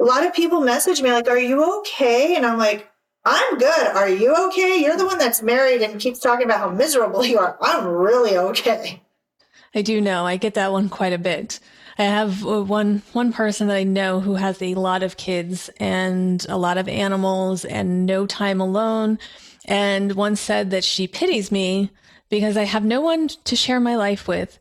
[0.00, 2.36] A lot of people message me like, are you okay?
[2.36, 2.90] And I'm like,
[3.24, 3.86] I'm good.
[3.88, 4.78] Are you okay?
[4.82, 7.58] You're the one that's married and keeps talking about how miserable you are.
[7.60, 9.02] I'm really okay.
[9.74, 10.24] I do know.
[10.24, 11.60] I get that one quite a bit.
[11.98, 15.68] I have uh, one one person that I know who has a lot of kids
[15.80, 19.18] and a lot of animals and no time alone.
[19.64, 21.90] And one said that she pities me
[22.30, 24.58] because I have no one to share my life with.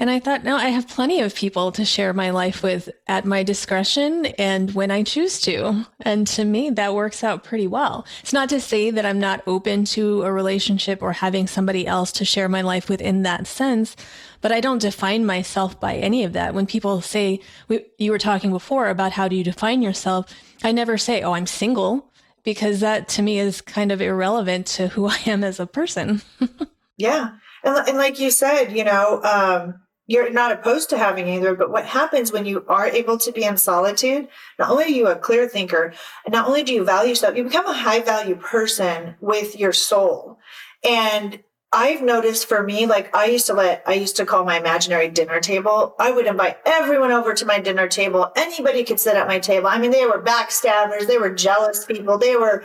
[0.00, 3.24] And I thought, no, I have plenty of people to share my life with at
[3.24, 5.86] my discretion and when I choose to.
[6.00, 8.06] And to me, that works out pretty well.
[8.20, 12.12] It's not to say that I'm not open to a relationship or having somebody else
[12.12, 13.96] to share my life with in that sense,
[14.40, 16.54] but I don't define myself by any of that.
[16.54, 20.32] When people say, we, you were talking before about how do you define yourself,
[20.62, 22.08] I never say, oh, I'm single,
[22.44, 26.22] because that to me is kind of irrelevant to who I am as a person.
[26.96, 27.30] yeah.
[27.64, 31.70] And, and like you said, you know, um, you're not opposed to having either, but
[31.70, 34.26] what happens when you are able to be in solitude,
[34.58, 35.92] not only are you a clear thinker,
[36.24, 39.74] and not only do you value stuff, you become a high value person with your
[39.74, 40.38] soul.
[40.82, 41.40] And
[41.70, 45.10] I've noticed for me, like I used to let, I used to call my imaginary
[45.10, 45.94] dinner table.
[45.98, 48.32] I would invite everyone over to my dinner table.
[48.34, 49.66] Anybody could sit at my table.
[49.66, 51.06] I mean, they were backstabbers.
[51.06, 52.16] They were jealous people.
[52.16, 52.64] They were,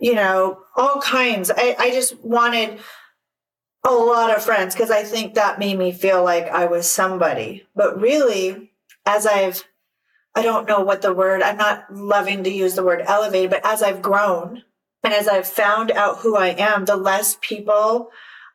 [0.00, 1.52] you know, all kinds.
[1.56, 2.80] I, I just wanted
[3.84, 7.66] a lot of friends because I think that made me feel like I was somebody.
[7.74, 8.72] But really,
[9.06, 9.64] as I've,
[10.34, 13.64] I don't know what the word, I'm not loving to use the word elevated, but
[13.64, 14.62] as I've grown
[15.02, 18.10] and as I've found out who I am, the less people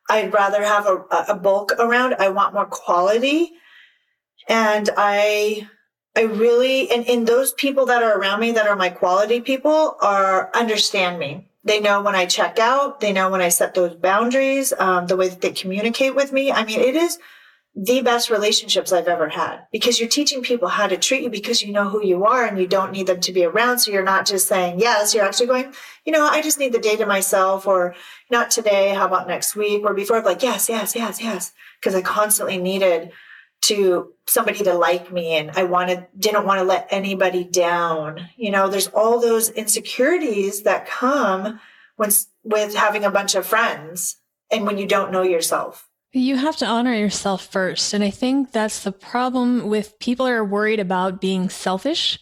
[0.08, 2.14] I'd rather have a, a bulk around.
[2.18, 3.52] I want more quality.
[4.48, 5.68] And I,
[6.16, 9.96] I really, and, and those people that are around me that are my quality people
[10.00, 13.00] are understand me they know when I check out.
[13.00, 16.52] They know when I set those boundaries, um, the way that they communicate with me.
[16.52, 17.18] I mean, it is
[17.74, 21.62] the best relationships I've ever had because you're teaching people how to treat you because
[21.62, 23.80] you know who you are and you don't need them to be around.
[23.80, 25.74] So you're not just saying yes, you're actually going,
[26.04, 27.94] you know, I just need the day to myself or
[28.30, 28.94] not today.
[28.94, 29.82] How about next week?
[29.84, 31.52] Or before I'm like, yes, yes, yes, yes.
[31.82, 33.10] Cause I constantly needed
[33.66, 38.28] to somebody to like me and I wanted didn't want to let anybody down.
[38.36, 41.60] You know, there's all those insecurities that come
[41.96, 42.10] when
[42.44, 44.16] with having a bunch of friends
[44.50, 45.88] and when you don't know yourself.
[46.12, 47.92] You have to honor yourself first.
[47.92, 52.18] And I think that's the problem with people are worried about being selfish.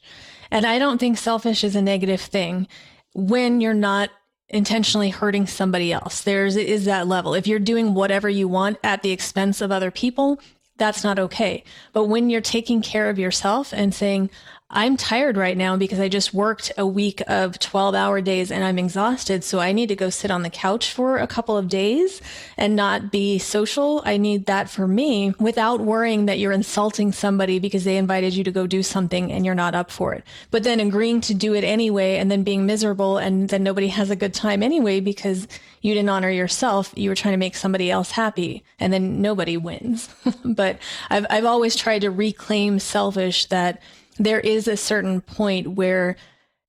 [0.51, 2.69] And I don't think selfish is a negative thing
[3.15, 4.11] when you're not
[4.49, 6.23] intentionally hurting somebody else.
[6.23, 7.35] There's is that level.
[7.35, 10.41] If you're doing whatever you want at the expense of other people,
[10.77, 11.65] that's not okay.
[11.93, 14.31] But when you're taking care of yourself and saying,
[14.71, 18.65] I'm tired right now because I just worked a week of 12 hour days and
[18.65, 19.45] I'm exhausted.
[19.45, 22.21] So I need to go sit on the couch for a couple of days
[22.57, 24.03] and not be social.
[24.05, 28.43] I need that for me without worrying that you're insulting somebody because they invited you
[28.43, 30.25] to go do something and you're not up for it.
[30.51, 34.11] But then agreeing to do it anyway and then being miserable and then nobody has
[34.11, 35.47] a good time anyway because
[35.85, 36.95] you didn't honor yourself.
[36.97, 40.09] You were trying to make somebody else happy and then nobody wins.
[40.45, 40.79] but
[41.11, 43.83] I've, I've always tried to reclaim selfish that
[44.17, 46.17] there is a certain point where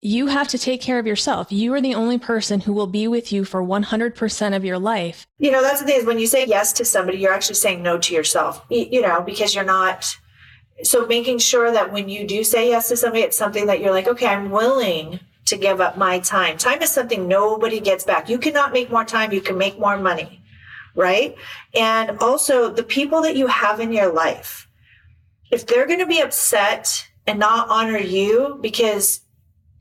[0.01, 1.49] you have to take care of yourself.
[1.49, 5.25] You are the only person who will be with you for 100% of your life.
[5.37, 7.81] You know, that's the thing is when you say yes to somebody, you're actually saying
[7.81, 10.13] no to yourself, you know, because you're not,
[10.83, 13.93] So making sure that when you do say yes to somebody, it's something that you're
[13.93, 16.57] like, okay, I'm willing to give up my time.
[16.57, 18.29] Time is something nobody gets back.
[18.29, 19.31] You cannot make more time.
[19.31, 20.41] You can make more money.
[20.95, 21.35] Right.
[21.73, 24.67] And also the people that you have in your life,
[25.51, 29.21] if they're going to be upset and not honor you because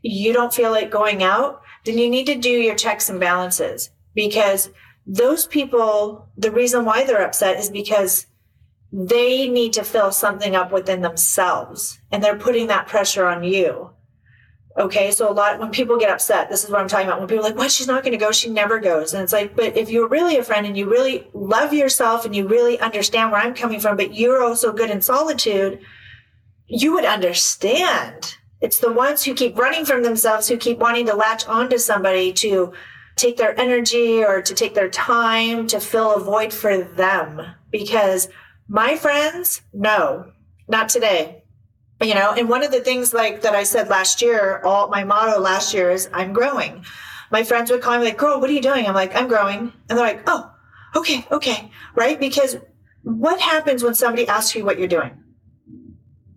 [0.02, 3.90] you don't feel like going out, then you need to do your checks and balances
[4.14, 4.70] because
[5.06, 8.26] those people, the reason why they're upset is because
[8.92, 13.90] they need to fill something up within themselves and they're putting that pressure on you.
[14.76, 15.12] Okay.
[15.12, 17.20] So a lot, when people get upset, this is what I'm talking about.
[17.20, 17.70] When people are like, what?
[17.70, 18.32] She's not going to go.
[18.32, 19.14] She never goes.
[19.14, 22.34] And it's like, but if you're really a friend and you really love yourself and
[22.34, 25.80] you really understand where I'm coming from, but you're also good in solitude,
[26.66, 28.36] you would understand.
[28.60, 32.32] It's the ones who keep running from themselves, who keep wanting to latch onto somebody
[32.34, 32.72] to
[33.14, 37.40] take their energy or to take their time to fill a void for them.
[37.70, 38.28] Because
[38.68, 40.32] my friends, no,
[40.66, 41.43] not today.
[42.02, 45.04] You know, and one of the things like that I said last year, all my
[45.04, 46.84] motto last year is I'm growing.
[47.30, 48.86] My friends would call me like, girl, what are you doing?
[48.86, 49.72] I'm like, I'm growing.
[49.88, 50.50] And they're like, oh,
[50.96, 51.70] okay, okay.
[51.94, 52.18] Right.
[52.18, 52.56] Because
[53.02, 55.22] what happens when somebody asks you what you're doing?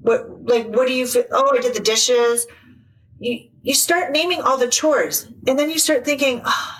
[0.01, 1.25] What, like, what do you feel?
[1.31, 2.47] Oh, I did the dishes.
[3.19, 6.75] You, you start naming all the chores and then you start thinking, oh,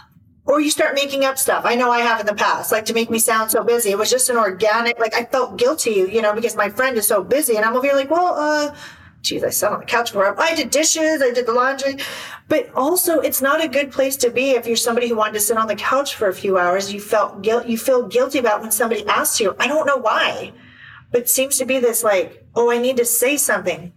[0.47, 1.65] or you start making up stuff.
[1.65, 3.91] I know I have in the past, like to make me sound so busy.
[3.91, 7.05] It was just an organic, like I felt guilty, you know, because my friend is
[7.05, 8.75] so busy and I'm over here like, well, uh,
[9.21, 11.97] geez, I sat on the couch for I did dishes, I did the laundry.
[12.47, 15.41] But also it's not a good place to be if you're somebody who wanted to
[15.41, 16.93] sit on the couch for a few hours.
[16.93, 19.53] You felt guilt, you feel guilty about when somebody asks you.
[19.59, 20.53] I don't know why,
[21.11, 23.91] but seems to be this like, oh, I need to say something.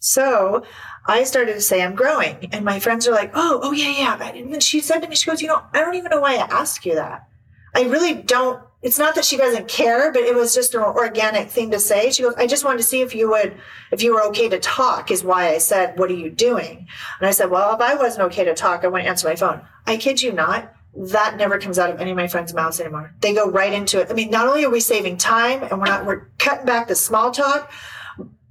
[0.00, 0.64] So
[1.06, 2.48] I started to say I'm growing.
[2.52, 4.28] And my friends are like, oh, oh, yeah, yeah.
[4.30, 6.36] And then she said to me, she goes, you know, I don't even know why
[6.36, 7.28] I asked you that.
[7.74, 8.62] I really don't.
[8.82, 12.10] It's not that she doesn't care, but it was just an organic thing to say.
[12.10, 13.56] She goes, I just wanted to see if you would,
[13.90, 16.86] if you were okay to talk, is why I said, What are you doing?
[17.18, 19.62] And I said, Well, if I wasn't okay to talk, I wouldn't answer my phone.
[19.86, 20.74] I kid you not.
[20.96, 23.14] That never comes out of any of my friends' mouths anymore.
[23.20, 24.10] They go right into it.
[24.10, 26.94] I mean, not only are we saving time and we're not, we're cutting back the
[26.94, 27.72] small talk,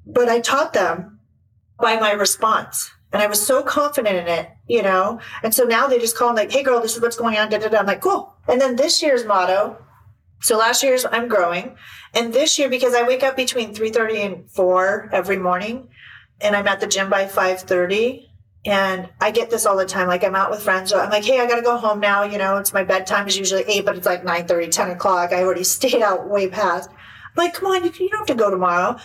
[0.05, 1.12] but I taught them
[1.79, 2.91] by my response.
[3.11, 5.19] And I was so confident in it, you know?
[5.43, 7.49] And so now they just call me like, hey girl, this is what's going on.
[7.49, 7.79] Da, da, da.
[7.79, 8.33] I'm like, cool.
[8.47, 9.77] And then this year's motto.
[10.41, 11.77] So last year's I'm growing.
[12.13, 15.89] And this year, because I wake up between 3.30 and 4 every morning
[16.41, 18.27] and I'm at the gym by 5.30
[18.65, 20.07] and I get this all the time.
[20.07, 20.91] Like I'm out with friends.
[20.91, 22.23] I'm like, hey, I got to go home now.
[22.23, 25.33] You know, it's my bedtime is usually 8, but it's like 9.30, 10 o'clock.
[25.33, 26.89] I already stayed out way past.
[26.89, 28.97] I'm like, come on, you, you don't have to go tomorrow.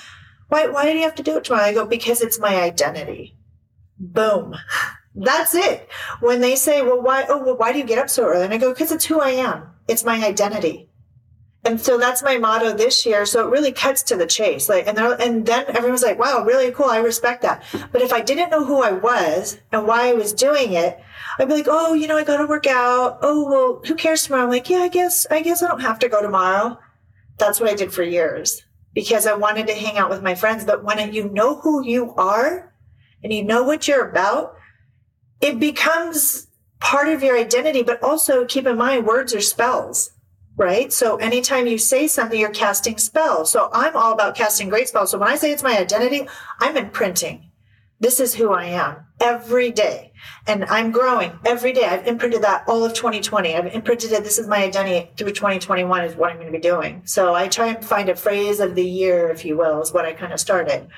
[0.49, 1.65] Why, why do you have to do it tomorrow?
[1.65, 3.37] I go, because it's my identity.
[3.99, 4.57] Boom.
[5.15, 5.89] That's it.
[6.21, 8.45] When they say, well, why, oh, well, why do you get up so early?
[8.45, 9.71] And I go, because it's who I am.
[9.89, 10.89] It's my identity.
[11.65, 13.27] And so that's my motto this year.
[13.27, 14.69] So it really cuts to the chase.
[14.69, 16.87] Like, and, and then everyone's like, wow, really cool.
[16.87, 17.65] I respect that.
[17.93, 20.99] But if I didn't know who I was and why I was doing it,
[21.39, 23.19] I'd be like, oh, you know, I got to work out.
[23.23, 24.45] Oh, well, who cares tomorrow?
[24.45, 26.79] I'm like, yeah, I guess, I guess I don't have to go tomorrow.
[27.39, 28.63] That's what I did for years
[28.99, 30.65] because I wanted to hang out with my friends.
[30.65, 32.75] But when you know who you are
[33.23, 34.57] and you know what you're about,
[35.41, 36.49] it becomes
[36.81, 37.85] part of your identity.
[37.85, 40.11] But also keep in mind, words are spells,
[40.57, 40.93] right?
[40.93, 43.53] So anytime you say something, you're casting spells.
[43.53, 45.13] So I'm all about casting great spells.
[45.13, 46.27] So when I say it's my identity,
[46.59, 47.48] I'm imprinting.
[48.01, 50.13] This is who I am every day.
[50.47, 51.85] And I'm growing every day.
[51.85, 53.57] I've imprinted that all of 2020.
[53.57, 54.23] I've imprinted it.
[54.23, 57.03] This is my identity through 2021 is what I'm going to be doing.
[57.05, 60.05] So I try and find a phrase of the year, if you will, is what
[60.05, 60.89] I kind of started.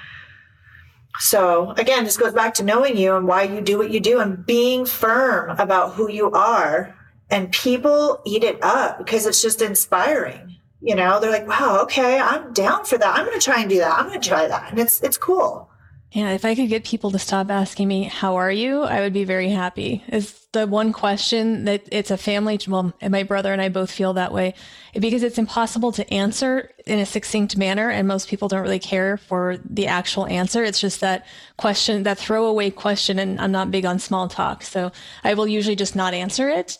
[1.18, 4.20] So again, this goes back to knowing you and why you do what you do
[4.20, 6.94] and being firm about who you are.
[7.30, 10.56] And people eat it up because it's just inspiring.
[10.82, 13.16] You know, they're like, wow, okay, I'm down for that.
[13.16, 13.98] I'm going to try and do that.
[13.98, 14.70] I'm going to try that.
[14.70, 15.69] And it's, it's cool.
[16.12, 18.82] Yeah, if I could get people to stop asking me, how are you?
[18.82, 20.02] I would be very happy.
[20.08, 23.92] Is the one question that it's a family, well, and my brother and I both
[23.92, 24.54] feel that way
[24.92, 27.90] because it's impossible to answer in a succinct manner.
[27.90, 30.64] And most people don't really care for the actual answer.
[30.64, 33.20] It's just that question, that throwaway question.
[33.20, 34.64] And I'm not big on small talk.
[34.64, 34.90] So
[35.22, 36.76] I will usually just not answer it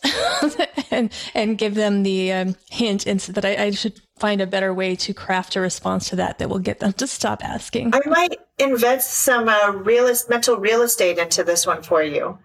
[0.91, 4.95] and, and give them the um, hint that I, I should find a better way
[4.95, 7.91] to craft a response to that that will get them to stop asking.
[7.91, 12.37] I might invest some uh, realist, mental real estate into this one for you.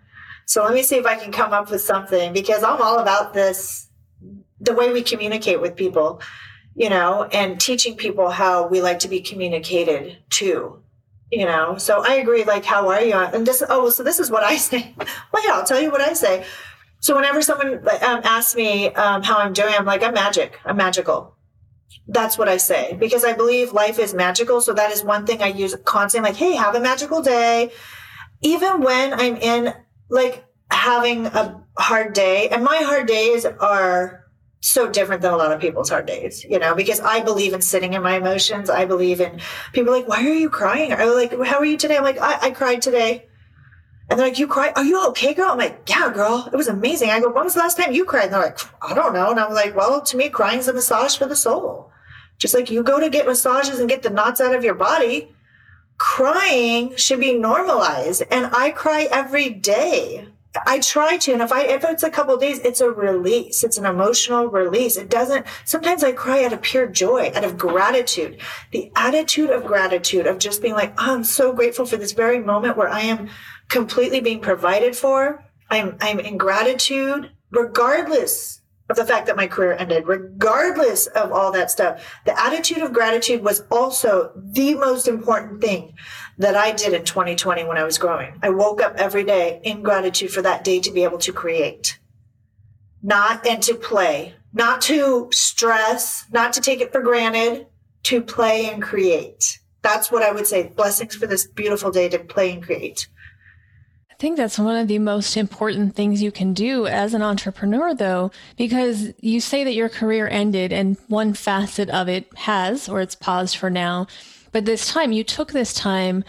[0.47, 3.35] So let me see if I can come up with something because I'm all about
[3.35, 3.89] this,
[4.59, 6.23] the way we communicate with people,
[6.75, 10.83] you know, and teaching people how we like to be communicated to,
[11.31, 11.77] you know.
[11.77, 12.44] So I agree.
[12.44, 13.13] Like, how are you?
[13.13, 14.94] And this, oh, so this is what I say.
[15.31, 16.46] Well, yeah, I'll tell you what I say.
[17.00, 20.59] So whenever someone um, asks me um, how I'm doing, I'm like, I'm magic.
[20.65, 21.36] I'm magical
[22.09, 24.61] That's what I say because I believe life is magical.
[24.61, 27.73] So that is one thing I use constantly like, hey, have a magical day.
[28.42, 29.75] Even when I'm in
[30.09, 34.25] like having a hard day, and my hard days are
[34.61, 37.63] so different than a lot of people's hard days, you know, because I believe in
[37.63, 38.69] sitting in my emotions.
[38.69, 39.40] I believe in
[39.73, 40.92] people like, why are you crying?
[40.92, 41.97] Or like, how are you today?
[41.97, 43.29] I'm like, I, I cried today.
[44.09, 44.73] And they're like, you cried?
[44.77, 45.51] Are you okay, girl?
[45.51, 46.49] I'm like, yeah, girl.
[46.53, 47.11] It was amazing.
[47.11, 48.25] I go, when was the last time you cried?
[48.25, 49.31] And they're like, I don't know.
[49.31, 51.86] And I'm like, well, to me, crying's a massage for the soul.
[52.39, 55.35] Just like you go to get massages and get the knots out of your body,
[55.99, 58.23] crying should be normalized.
[58.31, 60.29] And I cry every day.
[60.67, 63.63] I try to, and if I if it's a couple days, it's a release.
[63.63, 64.97] It's an emotional release.
[64.97, 65.47] It doesn't.
[65.65, 68.41] Sometimes I cry out of pure joy, out of gratitude.
[68.71, 72.39] The attitude of gratitude of just being like, oh, I'm so grateful for this very
[72.39, 73.29] moment where I am
[73.69, 75.45] completely being provided for.
[75.69, 81.51] I'm I'm in gratitude, regardless of the fact that my career ended, regardless of all
[81.53, 82.05] that stuff.
[82.25, 85.95] The attitude of gratitude was also the most important thing
[86.39, 88.39] that I did in 2020 when I was growing.
[88.43, 91.99] I woke up every day in gratitude for that day to be able to create,
[93.03, 97.67] not and to play, not to stress, not to take it for granted,
[98.05, 99.59] to play and create.
[99.83, 100.69] That's what I would say.
[100.69, 103.09] Blessings for this beautiful day to play and create.
[104.17, 107.94] I think that's one of the most important things you can do as an entrepreneur,
[107.94, 113.02] though, because you say that your career ended and one facet of it has, or
[113.02, 114.06] it's paused for now.
[114.52, 116.25] But this time, you took this time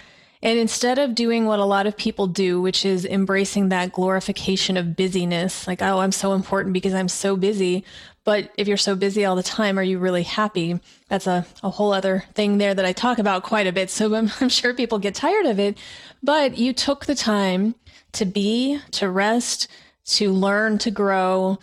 [0.48, 4.78] and instead of doing what a lot of people do, which is embracing that glorification
[4.78, 7.84] of busyness, like, oh, I'm so important because I'm so busy.
[8.24, 10.80] But if you're so busy all the time, are you really happy?
[11.10, 13.90] That's a, a whole other thing there that I talk about quite a bit.
[13.90, 15.78] So I'm, I'm sure people get tired of it.
[16.24, 17.76] But you took the time
[18.14, 19.68] to be, to rest,
[20.06, 21.60] to learn, to grow,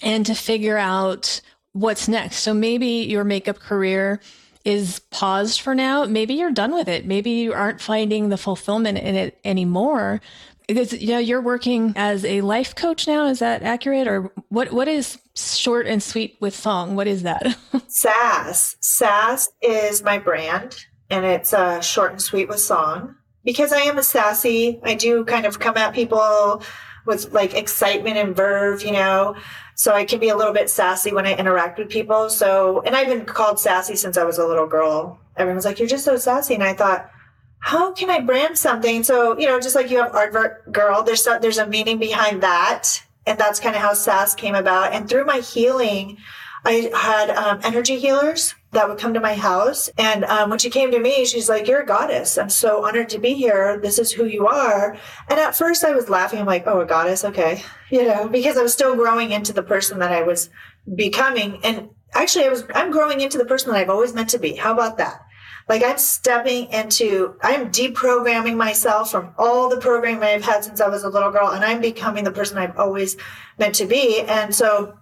[0.00, 1.40] and to figure out
[1.72, 2.36] what's next.
[2.36, 4.20] So maybe your makeup career
[4.66, 6.04] is paused for now.
[6.04, 7.06] Maybe you're done with it.
[7.06, 10.20] Maybe you aren't finding the fulfillment in it anymore.
[10.66, 13.26] Because you know you're working as a life coach now.
[13.26, 14.72] Is that accurate, or what?
[14.72, 16.96] What is short and sweet with song?
[16.96, 17.56] What is that?
[17.86, 18.74] Sass.
[18.80, 20.76] Sass is my brand,
[21.08, 23.14] and it's uh, short and sweet with song.
[23.44, 26.60] Because I am a sassy, I do kind of come at people
[27.06, 29.36] with like excitement and verve, you know.
[29.76, 32.30] So I can be a little bit sassy when I interact with people.
[32.30, 35.20] So, and I've been called sassy since I was a little girl.
[35.36, 36.54] Everyone's like, you're just so sassy.
[36.54, 37.10] And I thought,
[37.58, 39.04] how can I brand something?
[39.04, 42.42] So, you know, just like you have Aardvark Girl, there's, some, there's a meaning behind
[42.42, 43.02] that.
[43.26, 44.92] And that's kind of how sass came about.
[44.92, 46.16] And through my healing,
[46.64, 49.88] I had um, energy healers that would come to my house.
[49.96, 52.36] And um, when she came to me, she's like, You're a goddess.
[52.36, 53.78] I'm so honored to be here.
[53.80, 54.96] This is who you are.
[55.28, 56.40] And at first I was laughing.
[56.40, 57.24] I'm like, Oh, a goddess.
[57.24, 57.62] Okay.
[57.88, 60.50] You know, because I was still growing into the person that I was
[60.96, 61.60] becoming.
[61.62, 64.56] And actually, I was, I'm growing into the person that I've always meant to be.
[64.56, 65.20] How about that?
[65.68, 70.88] Like I'm stepping into, I'm deprogramming myself from all the programming I've had since I
[70.88, 73.16] was a little girl, and I'm becoming the person I've always
[73.56, 74.22] meant to be.
[74.22, 74.98] And so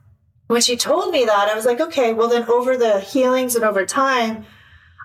[0.46, 3.64] when she told me that, I was like, okay, well, then over the healings and
[3.64, 4.44] over time,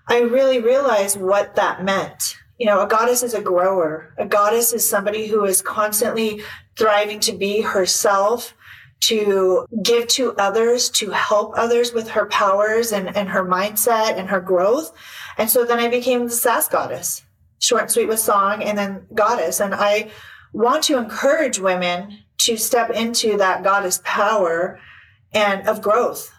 [0.07, 2.37] I really realized what that meant.
[2.57, 4.13] You know, a goddess is a grower.
[4.17, 6.41] A goddess is somebody who is constantly
[6.77, 8.53] thriving to be herself,
[9.01, 14.27] to give to others, to help others with her powers and, and her mindset and
[14.27, 14.91] her growth.
[15.37, 17.23] And so then I became the Sass goddess,
[17.59, 19.61] short and sweet with song, and then goddess.
[19.61, 20.09] And I
[20.51, 24.79] want to encourage women to step into that goddess power
[25.33, 26.31] and of growth,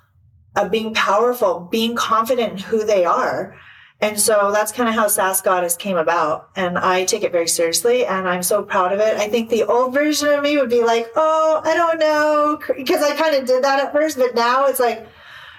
[0.56, 3.56] of being powerful, being confident in who they are.
[4.02, 6.48] And so that's kind of how Sass Goddess came about.
[6.56, 9.18] And I take it very seriously and I'm so proud of it.
[9.18, 12.58] I think the old version of me would be like, oh, I don't know.
[12.76, 15.06] Because I kind of did that at first, but now it's like,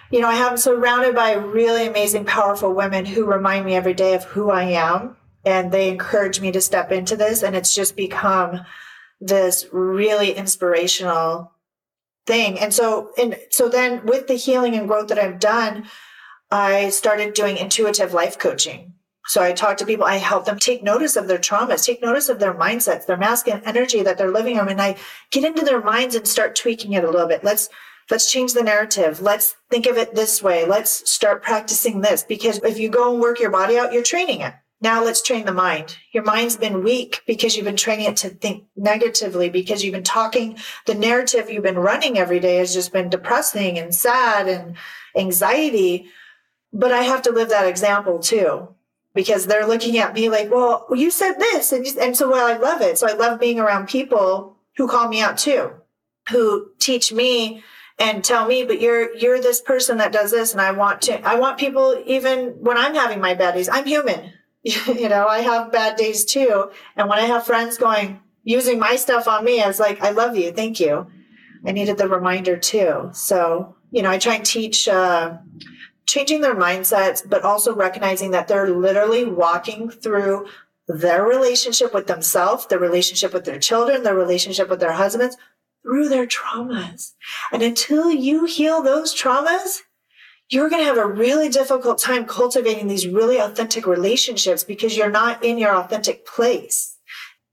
[0.09, 4.15] you know, I am surrounded by really amazing, powerful women who remind me every day
[4.15, 5.15] of who I am.
[5.45, 7.43] And they encourage me to step into this.
[7.43, 8.59] And it's just become
[9.19, 11.51] this really inspirational
[12.27, 12.59] thing.
[12.59, 15.87] And so, and so then with the healing and growth that I've done,
[16.51, 18.93] I started doing intuitive life coaching.
[19.27, 22.27] So I talk to people, I help them take notice of their traumas, take notice
[22.27, 24.67] of their mindsets, their masculine energy that they're living on.
[24.67, 24.97] And I
[25.29, 27.43] get into their minds and start tweaking it a little bit.
[27.43, 27.69] Let's,
[28.09, 29.21] let's change the narrative.
[29.21, 30.65] Let's think of it this way.
[30.65, 34.41] Let's start practicing this because if you go and work your body out, you're training
[34.41, 34.53] it.
[34.81, 35.97] Now let's train the mind.
[36.11, 40.03] Your mind's been weak because you've been training it to think negatively because you've been
[40.03, 40.57] talking.
[40.87, 44.75] The narrative you've been running every day has just been depressing and sad and
[45.15, 46.07] anxiety.
[46.73, 48.69] But I have to live that example too
[49.13, 51.71] because they're looking at me like, well, you said this.
[51.71, 52.97] And, and so, well, I love it.
[52.97, 55.71] So I love being around people who call me out too,
[56.29, 57.63] who teach me
[57.99, 60.53] and tell me, but you're, you're this person that does this.
[60.53, 63.85] And I want to, I want people, even when I'm having my bad days, I'm
[63.85, 64.31] human.
[64.63, 66.71] you know, I have bad days too.
[66.95, 70.11] And when I have friends going, using my stuff on me, I was like, I
[70.11, 70.51] love you.
[70.51, 71.07] Thank you.
[71.65, 73.09] I needed the reminder too.
[73.13, 75.37] So, you know, I try and teach, uh,
[76.07, 80.47] changing their mindsets, but also recognizing that they're literally walking through
[80.87, 85.37] their relationship with themselves, their relationship with their children, their relationship with their husbands,
[85.83, 87.13] through their traumas.
[87.51, 89.81] And until you heal those traumas,
[90.51, 95.09] you're going to have a really difficult time cultivating these really authentic relationships because you're
[95.09, 96.97] not in your authentic place.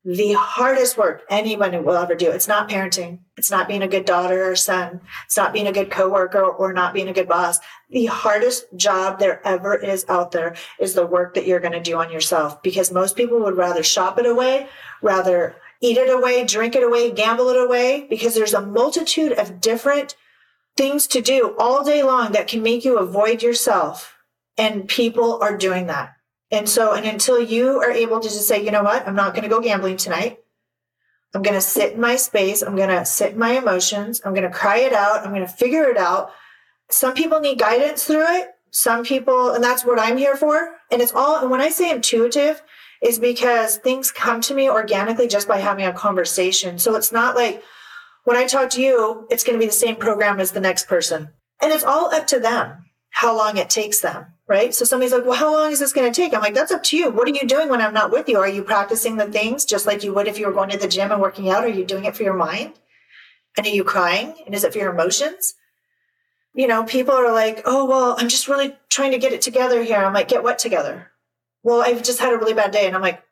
[0.04, 2.30] The hardest work anyone will ever do.
[2.30, 3.20] It's not parenting.
[3.36, 5.00] It's not being a good daughter or son.
[5.26, 7.60] It's not being a good coworker or not being a good boss.
[7.90, 11.80] The hardest job there ever is out there is the work that you're going to
[11.80, 14.66] do on yourself because most people would rather shop it away,
[15.02, 19.60] rather eat it away, drink it away, gamble it away, because there's a multitude of
[19.60, 20.16] different
[20.78, 24.16] things to do all day long that can make you avoid yourself.
[24.56, 26.14] And people are doing that.
[26.50, 29.34] And so, and until you are able to just say, you know what, I'm not
[29.34, 30.38] going to go gambling tonight.
[31.34, 32.62] I'm going to sit in my space.
[32.62, 34.22] I'm going to sit in my emotions.
[34.24, 35.26] I'm going to cry it out.
[35.26, 36.30] I'm going to figure it out.
[36.90, 38.48] Some people need guidance through it.
[38.70, 40.76] Some people, and that's what I'm here for.
[40.90, 42.62] And it's all, and when I say intuitive,
[43.02, 46.78] is because things come to me organically just by having a conversation.
[46.78, 47.62] So it's not like
[48.24, 50.86] when I talk to you, it's going to be the same program as the next
[50.86, 51.30] person.
[51.60, 54.74] And it's all up to them how long it takes them, right?
[54.74, 56.34] So somebody's like, well, how long is this going to take?
[56.34, 57.10] I'm like, that's up to you.
[57.10, 58.38] What are you doing when I'm not with you?
[58.38, 60.86] Are you practicing the things just like you would if you were going to the
[60.86, 61.64] gym and working out?
[61.64, 62.74] Are you doing it for your mind?
[63.56, 64.34] And are you crying?
[64.46, 65.54] And is it for your emotions?
[66.54, 69.82] You know, people are like, oh, well, I'm just really trying to get it together
[69.82, 69.96] here.
[69.96, 71.10] I'm like, get what together?
[71.62, 72.86] well, I've just had a really bad day.
[72.86, 73.22] And I'm like,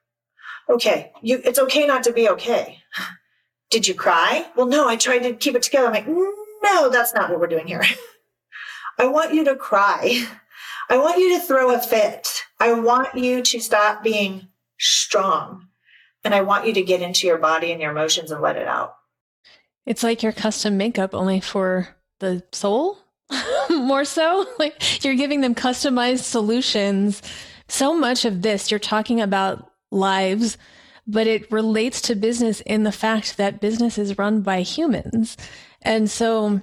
[0.69, 2.79] okay, you, it's okay not to be okay.
[3.71, 4.47] Did you cry?
[4.57, 5.87] Well, no, I tried to keep it together.
[5.87, 7.85] I'm like, no, that's not what we're doing here.
[8.99, 10.25] I want you to cry.
[10.89, 12.29] I want you to throw a fit.
[12.61, 14.49] I want you to stop being
[14.79, 15.69] strong.
[16.25, 18.67] And I want you to get into your body and your emotions and let it
[18.67, 18.97] out.
[19.85, 21.89] It's like your custom makeup only for
[22.19, 22.99] the soul,
[23.71, 24.47] more so.
[24.59, 27.23] Like you're giving them customized solutions
[27.69, 30.59] so much of this, you're talking about lives,
[31.07, 35.37] but it relates to business in the fact that business is run by humans.
[35.83, 36.61] And so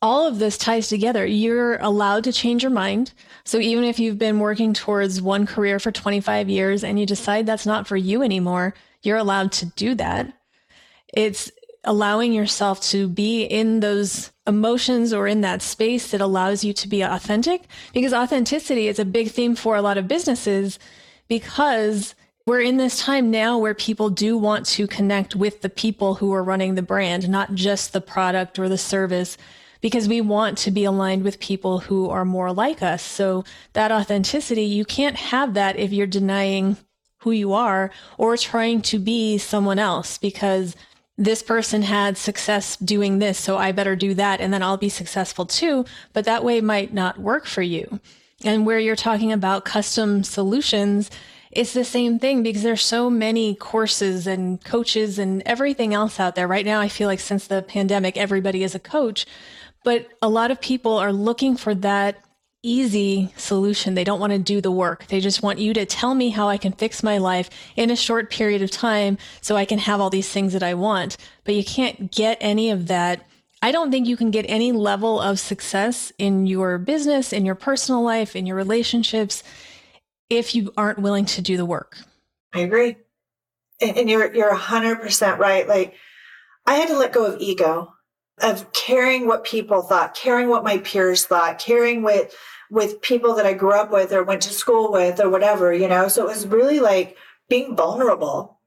[0.00, 1.26] all of this ties together.
[1.26, 3.12] You're allowed to change your mind.
[3.44, 7.46] So even if you've been working towards one career for 25 years and you decide
[7.46, 10.32] that's not for you anymore, you're allowed to do that.
[11.12, 11.50] It's
[11.84, 16.88] allowing yourself to be in those emotions or in that space that allows you to
[16.88, 20.78] be authentic because authenticity is a big theme for a lot of businesses
[21.28, 22.14] because
[22.48, 26.32] we're in this time now where people do want to connect with the people who
[26.32, 29.36] are running the brand, not just the product or the service,
[29.82, 33.02] because we want to be aligned with people who are more like us.
[33.02, 33.44] So
[33.74, 36.78] that authenticity, you can't have that if you're denying
[37.18, 40.74] who you are or trying to be someone else because
[41.18, 44.88] this person had success doing this, so I better do that and then I'll be
[44.88, 45.84] successful too.
[46.14, 48.00] But that way might not work for you.
[48.42, 51.10] And where you're talking about custom solutions,
[51.58, 56.36] it's the same thing because there's so many courses and coaches and everything else out
[56.36, 56.46] there.
[56.46, 59.26] Right now, I feel like since the pandemic, everybody is a coach,
[59.82, 62.22] but a lot of people are looking for that
[62.62, 63.94] easy solution.
[63.94, 65.08] They don't want to do the work.
[65.08, 67.96] They just want you to tell me how I can fix my life in a
[67.96, 71.16] short period of time so I can have all these things that I want.
[71.42, 73.26] But you can't get any of that.
[73.62, 77.56] I don't think you can get any level of success in your business, in your
[77.56, 79.42] personal life, in your relationships
[80.30, 81.98] if you aren't willing to do the work.
[82.52, 82.96] I agree.
[83.80, 85.68] And you're you're 100% right.
[85.68, 85.94] Like
[86.66, 87.92] I had to let go of ego
[88.40, 92.32] of caring what people thought, caring what my peers thought, caring what
[92.70, 95.88] with people that I grew up with or went to school with or whatever, you
[95.88, 96.08] know.
[96.08, 97.16] So it was really like
[97.48, 98.60] being vulnerable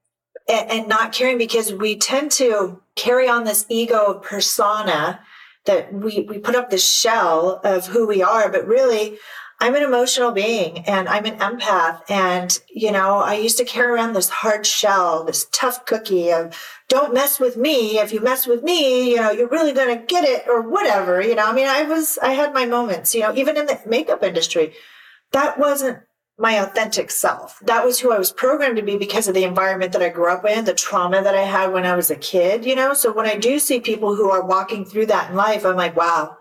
[0.48, 5.20] and, and not caring because we tend to carry on this ego persona
[5.66, 9.18] that we we put up this shell of who we are, but really
[9.62, 12.00] I'm an emotional being and I'm an empath.
[12.10, 16.60] And, you know, I used to carry around this hard shell, this tough cookie of
[16.88, 18.00] don't mess with me.
[18.00, 21.22] If you mess with me, you know, you're really going to get it or whatever.
[21.22, 23.80] You know, I mean, I was, I had my moments, you know, even in the
[23.86, 24.74] makeup industry,
[25.30, 26.00] that wasn't
[26.36, 27.60] my authentic self.
[27.60, 30.28] That was who I was programmed to be because of the environment that I grew
[30.28, 32.94] up in, the trauma that I had when I was a kid, you know?
[32.94, 35.94] So when I do see people who are walking through that in life, I'm like,
[35.94, 36.36] wow,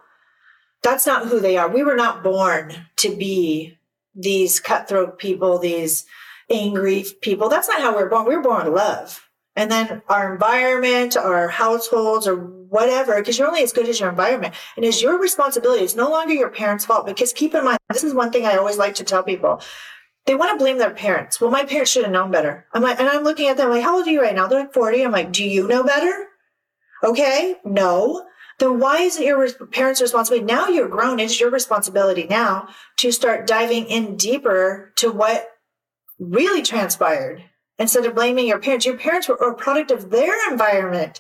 [0.84, 1.70] that's not who they are.
[1.70, 3.78] We were not born to be
[4.16, 6.06] these cutthroat people, these
[6.50, 7.50] angry people.
[7.50, 8.26] That's not how we are born.
[8.26, 9.28] We're born to love.
[9.56, 14.10] And then our environment, our households, or whatever, because you're only as good as your
[14.10, 14.54] environment.
[14.76, 15.84] And it's your responsibility.
[15.84, 17.06] It's no longer your parents' fault.
[17.06, 19.62] Because keep in mind, this is one thing I always like to tell people.
[20.26, 21.42] They want to blame their parents.
[21.42, 22.66] Well, my parents should have known better.
[22.74, 24.48] I'm like, and I'm looking at them like, how old are you right now?
[24.48, 25.04] They're like 40.
[25.04, 26.28] I'm like, do you know better?
[27.04, 27.56] Okay.
[27.66, 28.26] No.
[28.62, 30.45] Then why is it your parents' responsibility?
[30.45, 31.20] Now you're grown.
[31.20, 35.49] It's your responsibility now to start diving in deeper to what
[36.20, 37.43] really transpired
[37.80, 38.86] instead of blaming your parents.
[38.86, 41.20] Your parents were a product of their environment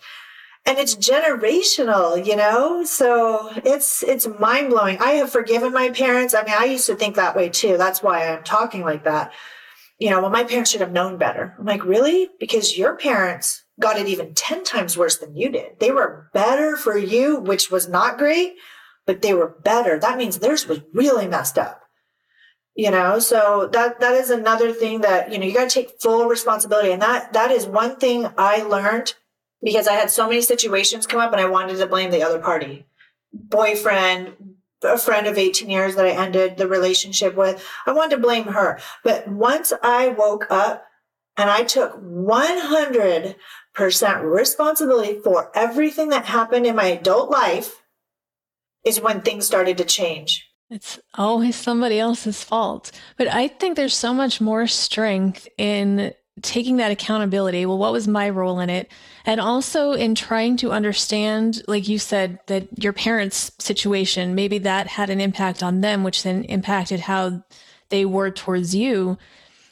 [0.67, 2.83] and it's generational, you know?
[2.83, 4.99] So it's it's mind-blowing.
[4.99, 6.35] I have forgiven my parents.
[6.35, 7.75] I mean, I used to think that way too.
[7.75, 9.33] That's why I'm talking like that.
[9.97, 11.55] You know, well, my parents should have known better.
[11.57, 12.29] I'm like, really?
[12.39, 15.79] Because your parents got it even 10 times worse than you did.
[15.79, 18.55] They were better for you, which was not great,
[19.05, 19.99] but they were better.
[19.99, 21.81] That means theirs was really messed up.
[22.73, 25.99] You know, so that that is another thing that, you know, you got to take
[26.01, 26.91] full responsibility.
[26.91, 29.13] And that that is one thing I learned
[29.61, 32.39] because I had so many situations come up and I wanted to blame the other
[32.39, 32.85] party.
[33.33, 37.63] Boyfriend, a friend of 18 years that I ended the relationship with.
[37.85, 38.79] I wanted to blame her.
[39.03, 40.85] But once I woke up
[41.37, 43.35] and I took 100%
[43.77, 47.81] responsibility for everything that happened in my adult life,
[48.83, 50.47] is when things started to change.
[50.69, 52.91] It's always somebody else's fault.
[53.17, 57.65] But I think there's so much more strength in taking that accountability.
[57.65, 58.89] Well, what was my role in it?
[59.25, 64.87] And also in trying to understand, like you said, that your parents' situation, maybe that
[64.87, 67.43] had an impact on them, which then impacted how
[67.89, 69.17] they were towards you.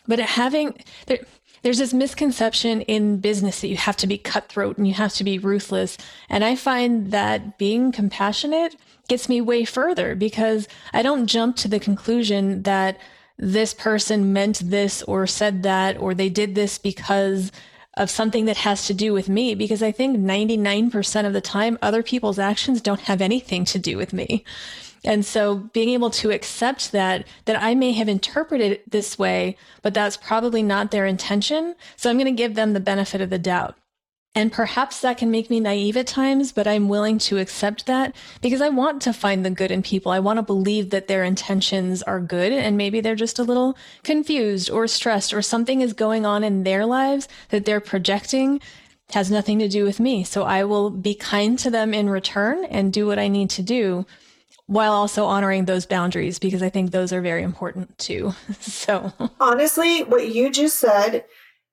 [0.05, 0.77] But having,
[1.07, 1.19] there,
[1.61, 5.23] there's this misconception in business that you have to be cutthroat and you have to
[5.23, 5.97] be ruthless.
[6.29, 8.75] And I find that being compassionate
[9.07, 12.97] gets me way further because I don't jump to the conclusion that
[13.37, 17.51] this person meant this or said that or they did this because
[17.95, 21.77] of something that has to do with me because I think 99% of the time
[21.81, 24.45] other people's actions don't have anything to do with me.
[25.03, 29.57] And so being able to accept that that I may have interpreted it this way,
[29.81, 31.75] but that's probably not their intention.
[31.95, 33.75] So I'm going to give them the benefit of the doubt.
[34.35, 38.15] And perhaps that can make me naive at times, but I'm willing to accept that
[38.41, 40.11] because I want to find the good in people.
[40.11, 43.75] I want to believe that their intentions are good and maybe they're just a little
[44.03, 48.61] confused or stressed or something is going on in their lives that they're projecting
[49.13, 50.23] has nothing to do with me.
[50.23, 53.63] So I will be kind to them in return and do what I need to
[53.63, 54.05] do
[54.69, 58.35] while also honoring those boundaries because I think those are very important too.
[58.59, 61.25] so honestly, what you just said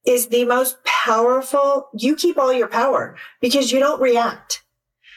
[0.07, 1.91] is the most powerful.
[1.93, 4.65] You keep all your power because you don't react.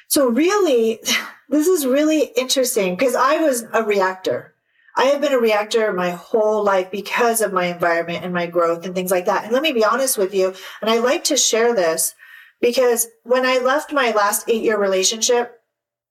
[0.10, 1.00] So really,
[1.50, 4.56] this is really interesting because I was a reactor.
[4.98, 8.86] I have been a reactor my whole life because of my environment and my growth
[8.86, 9.46] and things like that.
[9.46, 10.54] And let me be honest with you.
[10.82, 12.14] And I like to share this
[12.60, 15.59] because when I left my last eight year relationship,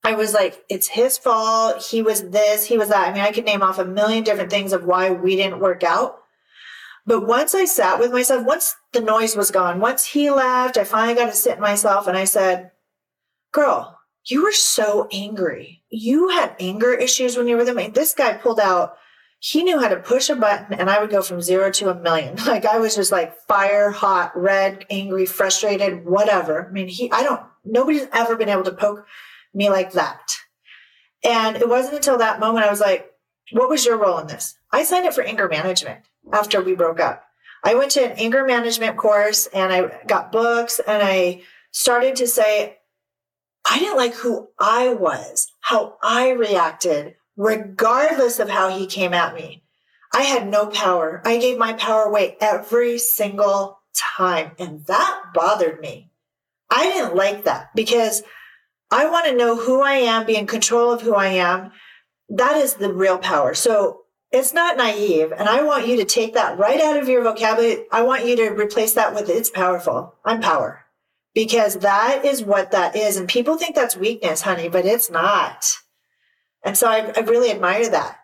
[0.05, 1.85] I was like, it's his fault.
[1.91, 3.09] He was this, he was that.
[3.09, 5.83] I mean, I could name off a million different things of why we didn't work
[5.83, 6.19] out.
[7.07, 10.85] But once I sat with myself, once the noise was gone, once he left, I
[10.85, 12.71] finally got to sit myself and I said,
[13.51, 15.83] Girl, you were so angry.
[15.89, 18.97] You had anger issues when you were with the This guy pulled out,
[19.41, 21.95] he knew how to push a button and I would go from zero to a
[21.95, 22.37] million.
[22.47, 26.69] Like I was just like fire, hot, red, angry, frustrated, whatever.
[26.69, 29.07] I mean, he, I don't, nobody's ever been able to poke
[29.55, 30.33] me like that.
[31.25, 33.11] And it wasn't until that moment I was like,
[33.53, 34.57] what was your role in this?
[34.73, 36.01] I signed up for anger management
[36.33, 37.25] after we broke up.
[37.65, 41.43] I went to an anger management course and I got books and I
[41.73, 42.77] started to say,
[43.69, 49.35] I didn't like who I was, how I reacted, regardless of how he came at
[49.35, 49.65] me.
[50.15, 51.21] I had no power.
[51.25, 53.81] I gave my power away every single
[54.17, 54.53] time.
[54.59, 56.11] And that bothered me.
[56.71, 58.23] I didn't like that because
[58.91, 61.73] I want to know who I am, be in control of who I am.
[62.29, 63.55] That is the real power.
[63.55, 65.33] So it's not naive.
[65.33, 67.85] And I want you to take that right out of your vocabulary.
[67.91, 70.15] I want you to replace that with it's powerful.
[70.25, 70.85] I'm power
[71.35, 73.17] because that is what that is.
[73.17, 75.73] And people think that's weakness, honey, but it's not.
[76.65, 78.19] And so I, I really admire that.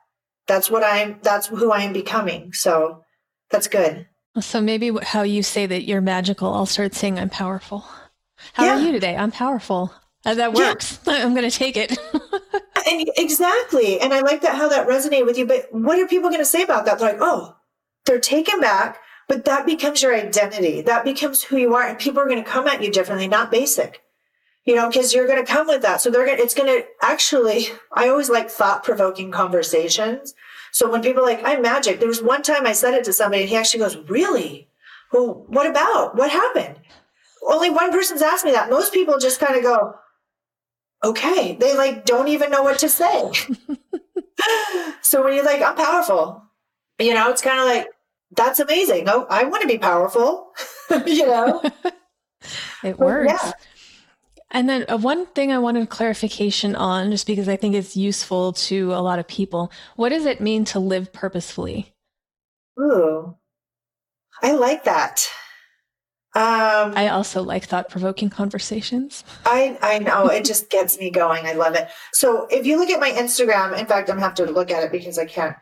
[0.47, 2.53] That's what I'm, that's who I am becoming.
[2.53, 3.05] So
[3.51, 4.07] that's good.
[4.41, 7.87] So maybe how you say that you're magical, I'll start saying I'm powerful.
[8.53, 8.77] How yeah.
[8.77, 9.17] are you today?
[9.17, 9.93] I'm powerful.
[10.25, 10.99] Uh, that works.
[11.07, 11.13] Yeah.
[11.25, 11.99] I'm going to take it.
[12.87, 14.01] and exactly.
[14.01, 15.47] And I like that how that resonated with you.
[15.47, 16.99] But what are people going to say about that?
[16.99, 17.57] They're like, oh,
[18.07, 18.99] they're taken back,
[19.29, 20.81] but that becomes your identity.
[20.83, 21.87] That becomes who you are.
[21.87, 24.03] And people are going to come at you differently, not basic,
[24.65, 26.01] you know, because you're going to come with that.
[26.01, 30.35] So they're going to, it's going to actually, I always like thought provoking conversations.
[30.73, 33.13] So when people are like, I'm magic, there was one time I said it to
[33.13, 34.69] somebody and he actually goes, really?
[35.13, 36.17] Well, what about?
[36.17, 36.81] What happened?
[37.47, 38.71] Only one person's asked me that.
[38.71, 39.95] Most people just kind of go,
[41.05, 41.57] okay.
[41.59, 43.31] They like don't even know what to say.
[45.03, 46.43] so when you're like, I'm powerful,
[46.99, 47.89] you know, it's kind of like,
[48.37, 49.09] that's amazing.
[49.09, 50.53] Oh, I want to be powerful,
[51.07, 51.63] you know?
[52.85, 53.33] it works.
[53.33, 53.53] Yeah.
[54.51, 58.53] And then uh, one thing I wanted clarification on, just because I think it's useful
[58.53, 59.73] to a lot of people.
[59.97, 61.93] What does it mean to live purposefully?
[62.79, 63.37] Ooh,
[64.43, 65.29] I like that.
[66.37, 69.23] Um, I also like thought provoking conversations.
[69.47, 71.47] I, I know it just gets me going.
[71.47, 71.89] I love it.
[72.13, 74.91] So if you look at my Instagram, in fact, I'm have to look at it
[74.91, 75.55] because I can't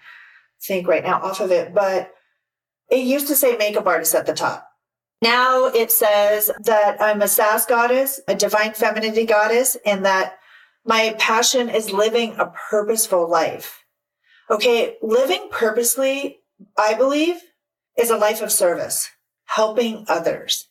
[0.66, 2.14] think right now off of it, but
[2.90, 4.66] it used to say makeup artist at the top.
[5.20, 10.38] Now it says that I'm a sass goddess, a divine femininity goddess, and that
[10.86, 13.84] my passion is living a purposeful life.
[14.50, 16.38] Okay, living purposely,
[16.78, 17.36] I believe,
[17.98, 19.10] is a life of service
[19.54, 20.68] helping others.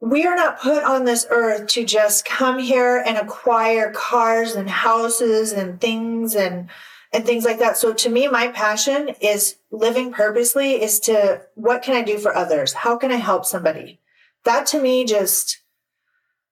[0.00, 4.68] We are not put on this earth to just come here and acquire cars and
[4.68, 6.68] houses and things and
[7.12, 7.76] and things like that.
[7.76, 12.34] So to me, my passion is living purposely is to what can I do for
[12.34, 12.72] others?
[12.72, 14.00] How can I help somebody?
[14.44, 15.60] That to me just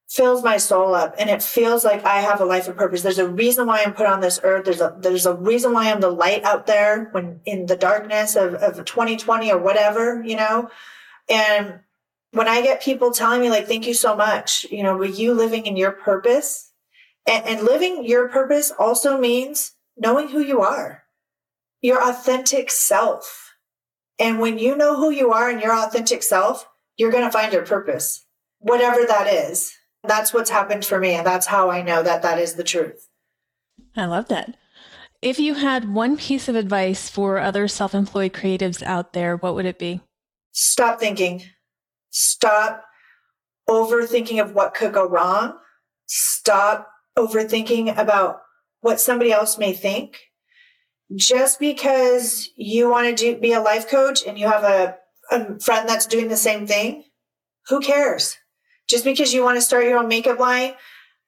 [0.08, 3.02] fills my soul up and it feels like I have a life of purpose.
[3.02, 4.64] There's a reason why I'm put on this earth.
[4.64, 8.36] There's a there's a reason why I'm the light out there when in the darkness
[8.36, 10.70] of, of 2020 or whatever, you know.
[11.28, 11.80] And
[12.32, 15.34] when I get people telling me, like, thank you so much, you know, were you
[15.34, 16.72] living in your purpose?
[17.26, 21.04] And, and living your purpose also means knowing who you are,
[21.80, 23.54] your authentic self.
[24.18, 27.52] And when you know who you are and your authentic self, you're going to find
[27.52, 28.24] your purpose,
[28.58, 29.72] whatever that is.
[30.02, 31.14] That's what's happened for me.
[31.14, 33.08] And that's how I know that that is the truth.
[33.96, 34.56] I love that.
[35.22, 39.54] If you had one piece of advice for other self employed creatives out there, what
[39.54, 40.00] would it be?
[40.54, 41.42] Stop thinking.
[42.10, 42.84] Stop
[43.68, 45.58] overthinking of what could go wrong.
[46.06, 46.88] Stop
[47.18, 48.40] overthinking about
[48.80, 50.18] what somebody else may think.
[51.14, 54.96] Just because you want to do, be a life coach and you have a,
[55.30, 57.04] a friend that's doing the same thing,
[57.68, 58.36] who cares?
[58.88, 60.74] Just because you want to start your own makeup line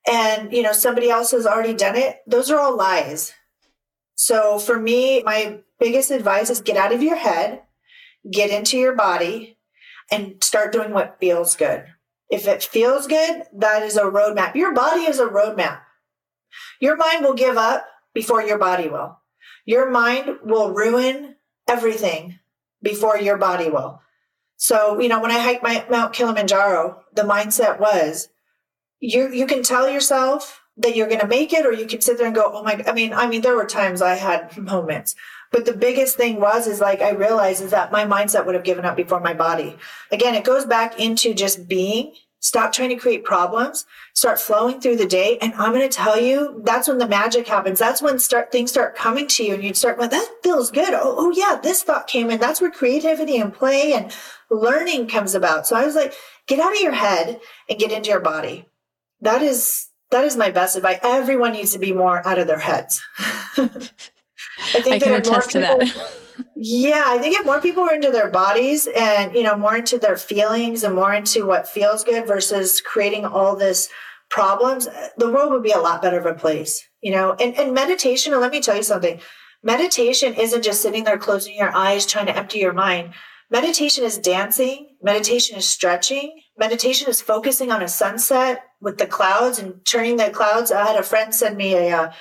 [0.09, 3.33] and you know somebody else has already done it, those are all lies.
[4.15, 7.61] So for me, my biggest advice is get out of your head
[8.31, 9.57] get into your body
[10.11, 11.85] and start doing what feels good.
[12.29, 14.55] If it feels good, that is a roadmap.
[14.55, 15.81] Your body is a roadmap.
[16.79, 19.19] Your mind will give up before your body will.
[19.65, 21.35] Your mind will ruin
[21.67, 22.39] everything
[22.81, 24.01] before your body will.
[24.57, 28.29] So, you know, when I hiked my Mount Kilimanjaro, the mindset was
[28.99, 32.17] you you can tell yourself that you're going to make it or you can sit
[32.17, 35.15] there and go, "Oh my I mean, I mean there were times I had moments
[35.51, 38.63] but the biggest thing was, is like, I realized is that my mindset would have
[38.63, 39.77] given up before my body.
[40.11, 44.97] Again, it goes back into just being, stop trying to create problems, start flowing through
[44.97, 45.37] the day.
[45.41, 47.79] And I'm going to tell you, that's when the magic happens.
[47.79, 50.93] That's when start things start coming to you and you start, well, that feels good.
[50.93, 52.39] Oh, oh yeah, this thought came in.
[52.39, 54.13] That's where creativity and play and
[54.49, 55.67] learning comes about.
[55.67, 56.13] So I was like,
[56.47, 57.39] get out of your head
[57.69, 58.65] and get into your body.
[59.21, 60.99] That is, that is my best advice.
[61.03, 63.01] Everyone needs to be more out of their heads.
[64.73, 65.81] I think I can attest to that.
[66.55, 69.97] yeah, I think if more people were into their bodies and you know more into
[69.97, 73.89] their feelings and more into what feels good versus creating all this
[74.29, 74.87] problems,
[75.17, 76.83] the world would be a lot better of a place.
[77.01, 78.33] You know, and, and meditation.
[78.33, 79.19] And let me tell you something:
[79.63, 83.13] meditation isn't just sitting there closing your eyes trying to empty your mind.
[83.49, 84.89] Meditation is dancing.
[85.01, 86.41] Meditation is stretching.
[86.57, 90.71] Meditation is focusing on a sunset with the clouds and turning the clouds.
[90.71, 91.97] I had a friend send me a.
[91.97, 92.11] Uh,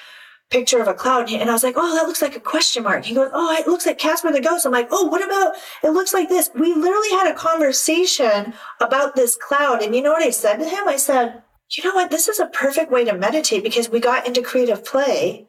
[0.51, 1.30] picture of a cloud.
[1.30, 3.05] And I was like, oh, that looks like a question mark.
[3.05, 4.64] He goes, oh, it looks like Casper the Ghost.
[4.64, 6.51] I'm like, oh, what about, it looks like this.
[6.55, 9.82] We literally had a conversation about this cloud.
[9.82, 10.86] And you know what I said to him?
[10.86, 12.11] I said, you know what?
[12.11, 15.49] This is a perfect way to meditate because we got into creative play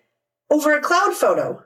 [0.50, 1.64] over a cloud photo.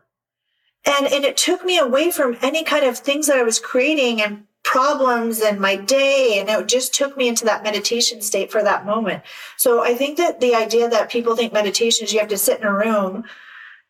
[0.85, 4.21] And, and it took me away from any kind of things that I was creating
[4.21, 8.63] and problems and my day and it just took me into that meditation state for
[8.63, 9.21] that moment
[9.57, 12.57] so i think that the idea that people think meditation is you have to sit
[12.61, 13.25] in a room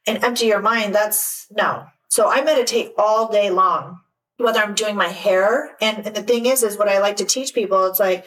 [0.08, 4.00] and empty your mind that's no so i meditate all day long
[4.38, 7.26] whether i'm doing my hair and, and the thing is is what i like to
[7.26, 8.26] teach people it's like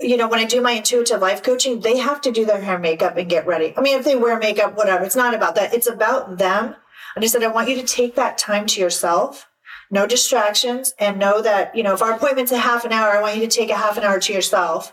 [0.00, 2.78] you know, when I do my intuitive life coaching, they have to do their hair
[2.78, 3.74] makeup and get ready.
[3.76, 5.74] I mean, if they wear makeup, whatever, it's not about that.
[5.74, 6.76] It's about them.
[7.16, 9.48] And I said, I want you to take that time to yourself
[9.90, 13.20] no distractions and know that, you know, if our appointment's a half an hour, I
[13.20, 14.92] want you to take a half an hour to yourself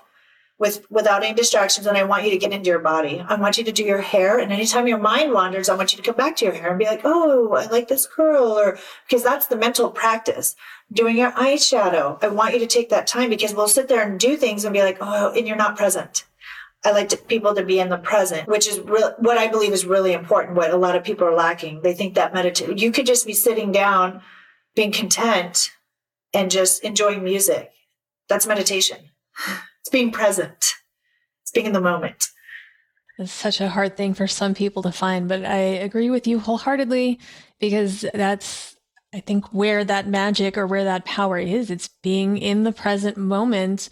[0.57, 3.23] with without any distractions and I want you to get into your body.
[3.27, 5.97] I want you to do your hair and anytime your mind wanders, I want you
[5.97, 8.77] to come back to your hair and be like, "Oh, I like this curl," or
[9.07, 10.55] because that's the mental practice.
[10.93, 12.23] Doing your eyeshadow.
[12.23, 14.73] I want you to take that time because we'll sit there and do things and
[14.73, 16.23] be like, "Oh, and you're not present."
[16.85, 19.73] I like to, people to be in the present, which is re- what I believe
[19.73, 20.55] is really important.
[20.55, 21.81] What a lot of people are lacking.
[21.81, 22.77] They think that meditation.
[22.77, 24.21] you could just be sitting down,
[24.75, 25.71] being content,
[26.33, 27.71] and just enjoying music.
[28.27, 28.97] That's meditation.
[29.81, 30.73] It's being present.
[31.43, 32.27] It's being in the moment.
[33.17, 36.39] It's such a hard thing for some people to find, but I agree with you
[36.39, 37.19] wholeheartedly
[37.59, 38.75] because that's,
[39.13, 41.71] I think, where that magic or where that power is.
[41.71, 43.89] It's being in the present moment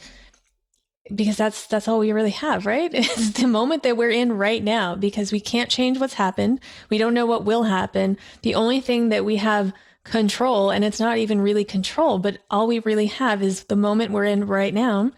[1.14, 2.92] because that's that's all we really have, right?
[2.94, 6.60] It's the moment that we're in right now because we can't change what's happened.
[6.90, 8.18] We don't know what will happen.
[8.42, 9.74] The only thing that we have
[10.04, 14.12] control and it's not even really control, but all we really have is the moment
[14.12, 15.12] we're in right now.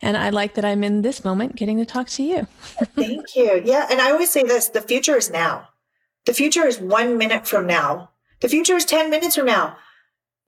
[0.00, 2.46] And I like that I'm in this moment getting to talk to you.
[2.96, 3.62] Thank you.
[3.64, 5.68] Yeah, and I always say this, the future is now.
[6.26, 8.10] The future is 1 minute from now.
[8.40, 9.76] The future is 10 minutes from now.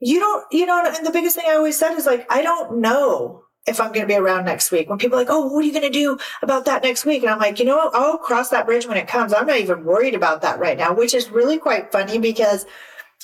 [0.01, 2.81] You don't, you know, and the biggest thing I always said is like, I don't
[2.81, 4.91] know if I'm going to be around next week.
[4.91, 7.23] When people are like, oh, what are you going to do about that next week?
[7.23, 7.91] And I'm like, you know?
[7.95, 9.33] I'll cross that bridge when it comes.
[9.33, 12.67] I'm not even worried about that right now, which is really quite funny because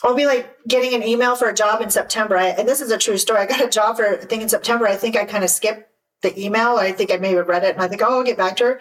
[0.03, 2.37] I'll be like getting an email for a job in September.
[2.37, 3.41] I, and this is a true story.
[3.41, 4.87] I got a job for a thing in September.
[4.87, 5.85] I think I kind of skipped
[6.23, 6.77] the email.
[6.77, 8.65] I think I may have read it and I think, oh, I'll get back to
[8.65, 8.81] her.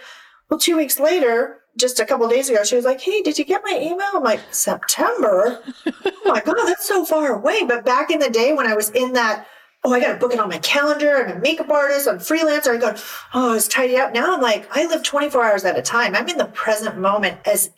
[0.49, 3.45] Well, two weeks later, just a couple days ago, she was like, Hey, did you
[3.45, 4.09] get my email?
[4.13, 5.61] I'm like, September?
[5.85, 7.63] oh my God, that's so far away.
[7.63, 9.45] But back in the day when I was in that
[9.83, 11.25] oh, I got to book it on my calendar.
[11.25, 12.07] I'm a makeup artist.
[12.07, 12.75] I'm freelancer.
[12.75, 12.95] I go,
[13.33, 14.13] oh, it's tidy up.
[14.13, 16.15] Now I'm like, I live 24 hours at a time.
[16.15, 17.71] I'm in the present moment as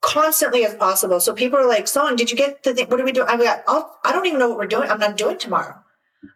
[0.00, 1.20] constantly as possible.
[1.20, 2.88] So people are like, Song, did you get the thing?
[2.88, 3.28] What are we doing?
[3.28, 4.90] I'm like, I'll, oh, I don't even know what we're doing.
[4.90, 5.76] I'm not doing tomorrow.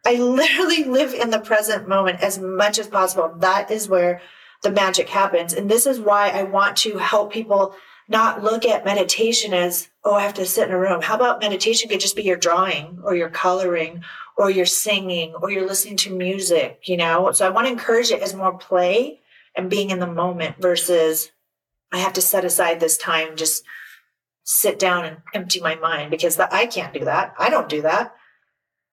[0.05, 3.35] I literally live in the present moment as much as possible.
[3.39, 4.21] That is where
[4.63, 5.53] the magic happens.
[5.53, 7.75] And this is why I want to help people
[8.09, 11.01] not look at meditation as, oh, I have to sit in a room.
[11.01, 14.03] How about meditation could just be your drawing or your coloring
[14.37, 17.33] or you're singing or you're listening to music, you know?
[17.33, 19.21] So I want to encourage it as more play
[19.57, 21.31] and being in the moment versus
[21.95, 23.63] I have to set aside this time, just
[24.43, 27.35] sit down and empty my mind because the, I can't do that.
[27.39, 28.13] I don't do that.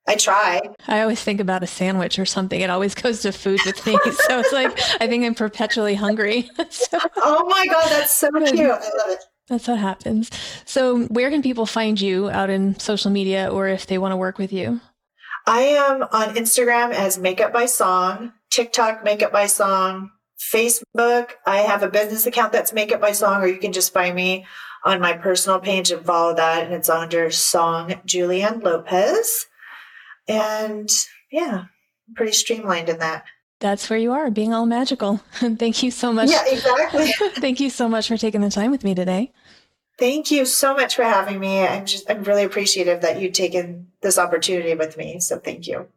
[0.08, 0.62] I try.
[0.88, 2.62] I always think about a sandwich or something.
[2.62, 3.93] It always goes to food with me.
[4.28, 6.47] so it's like, I think I'm perpetually hungry.
[6.70, 8.60] so, oh my God, that's so cute.
[8.60, 9.24] I love it.
[9.47, 10.30] That's what happens.
[10.66, 14.18] So, where can people find you out in social media or if they want to
[14.18, 14.80] work with you?
[15.47, 20.12] I am on Instagram as Makeup by Song, TikTok Makeup by Song,
[20.42, 21.32] Facebook.
[21.46, 24.46] I have a business account that's Makeup by Song, or you can just find me
[24.84, 26.66] on my personal page and follow that.
[26.66, 29.46] And it's under Song Julianne Lopez.
[30.28, 30.89] And
[31.32, 31.66] yeah,
[32.16, 33.26] pretty streamlined in that.
[33.60, 35.18] That's where you are, being all magical.
[35.34, 36.32] Thank you so much.
[36.32, 37.14] Yeah, exactly.
[37.36, 39.32] Thank you so much for taking the time with me today.
[40.00, 41.60] Thank you so much for having me.
[41.60, 45.20] I'm just I'm really appreciative that you've taken this opportunity with me.
[45.20, 45.89] So thank you.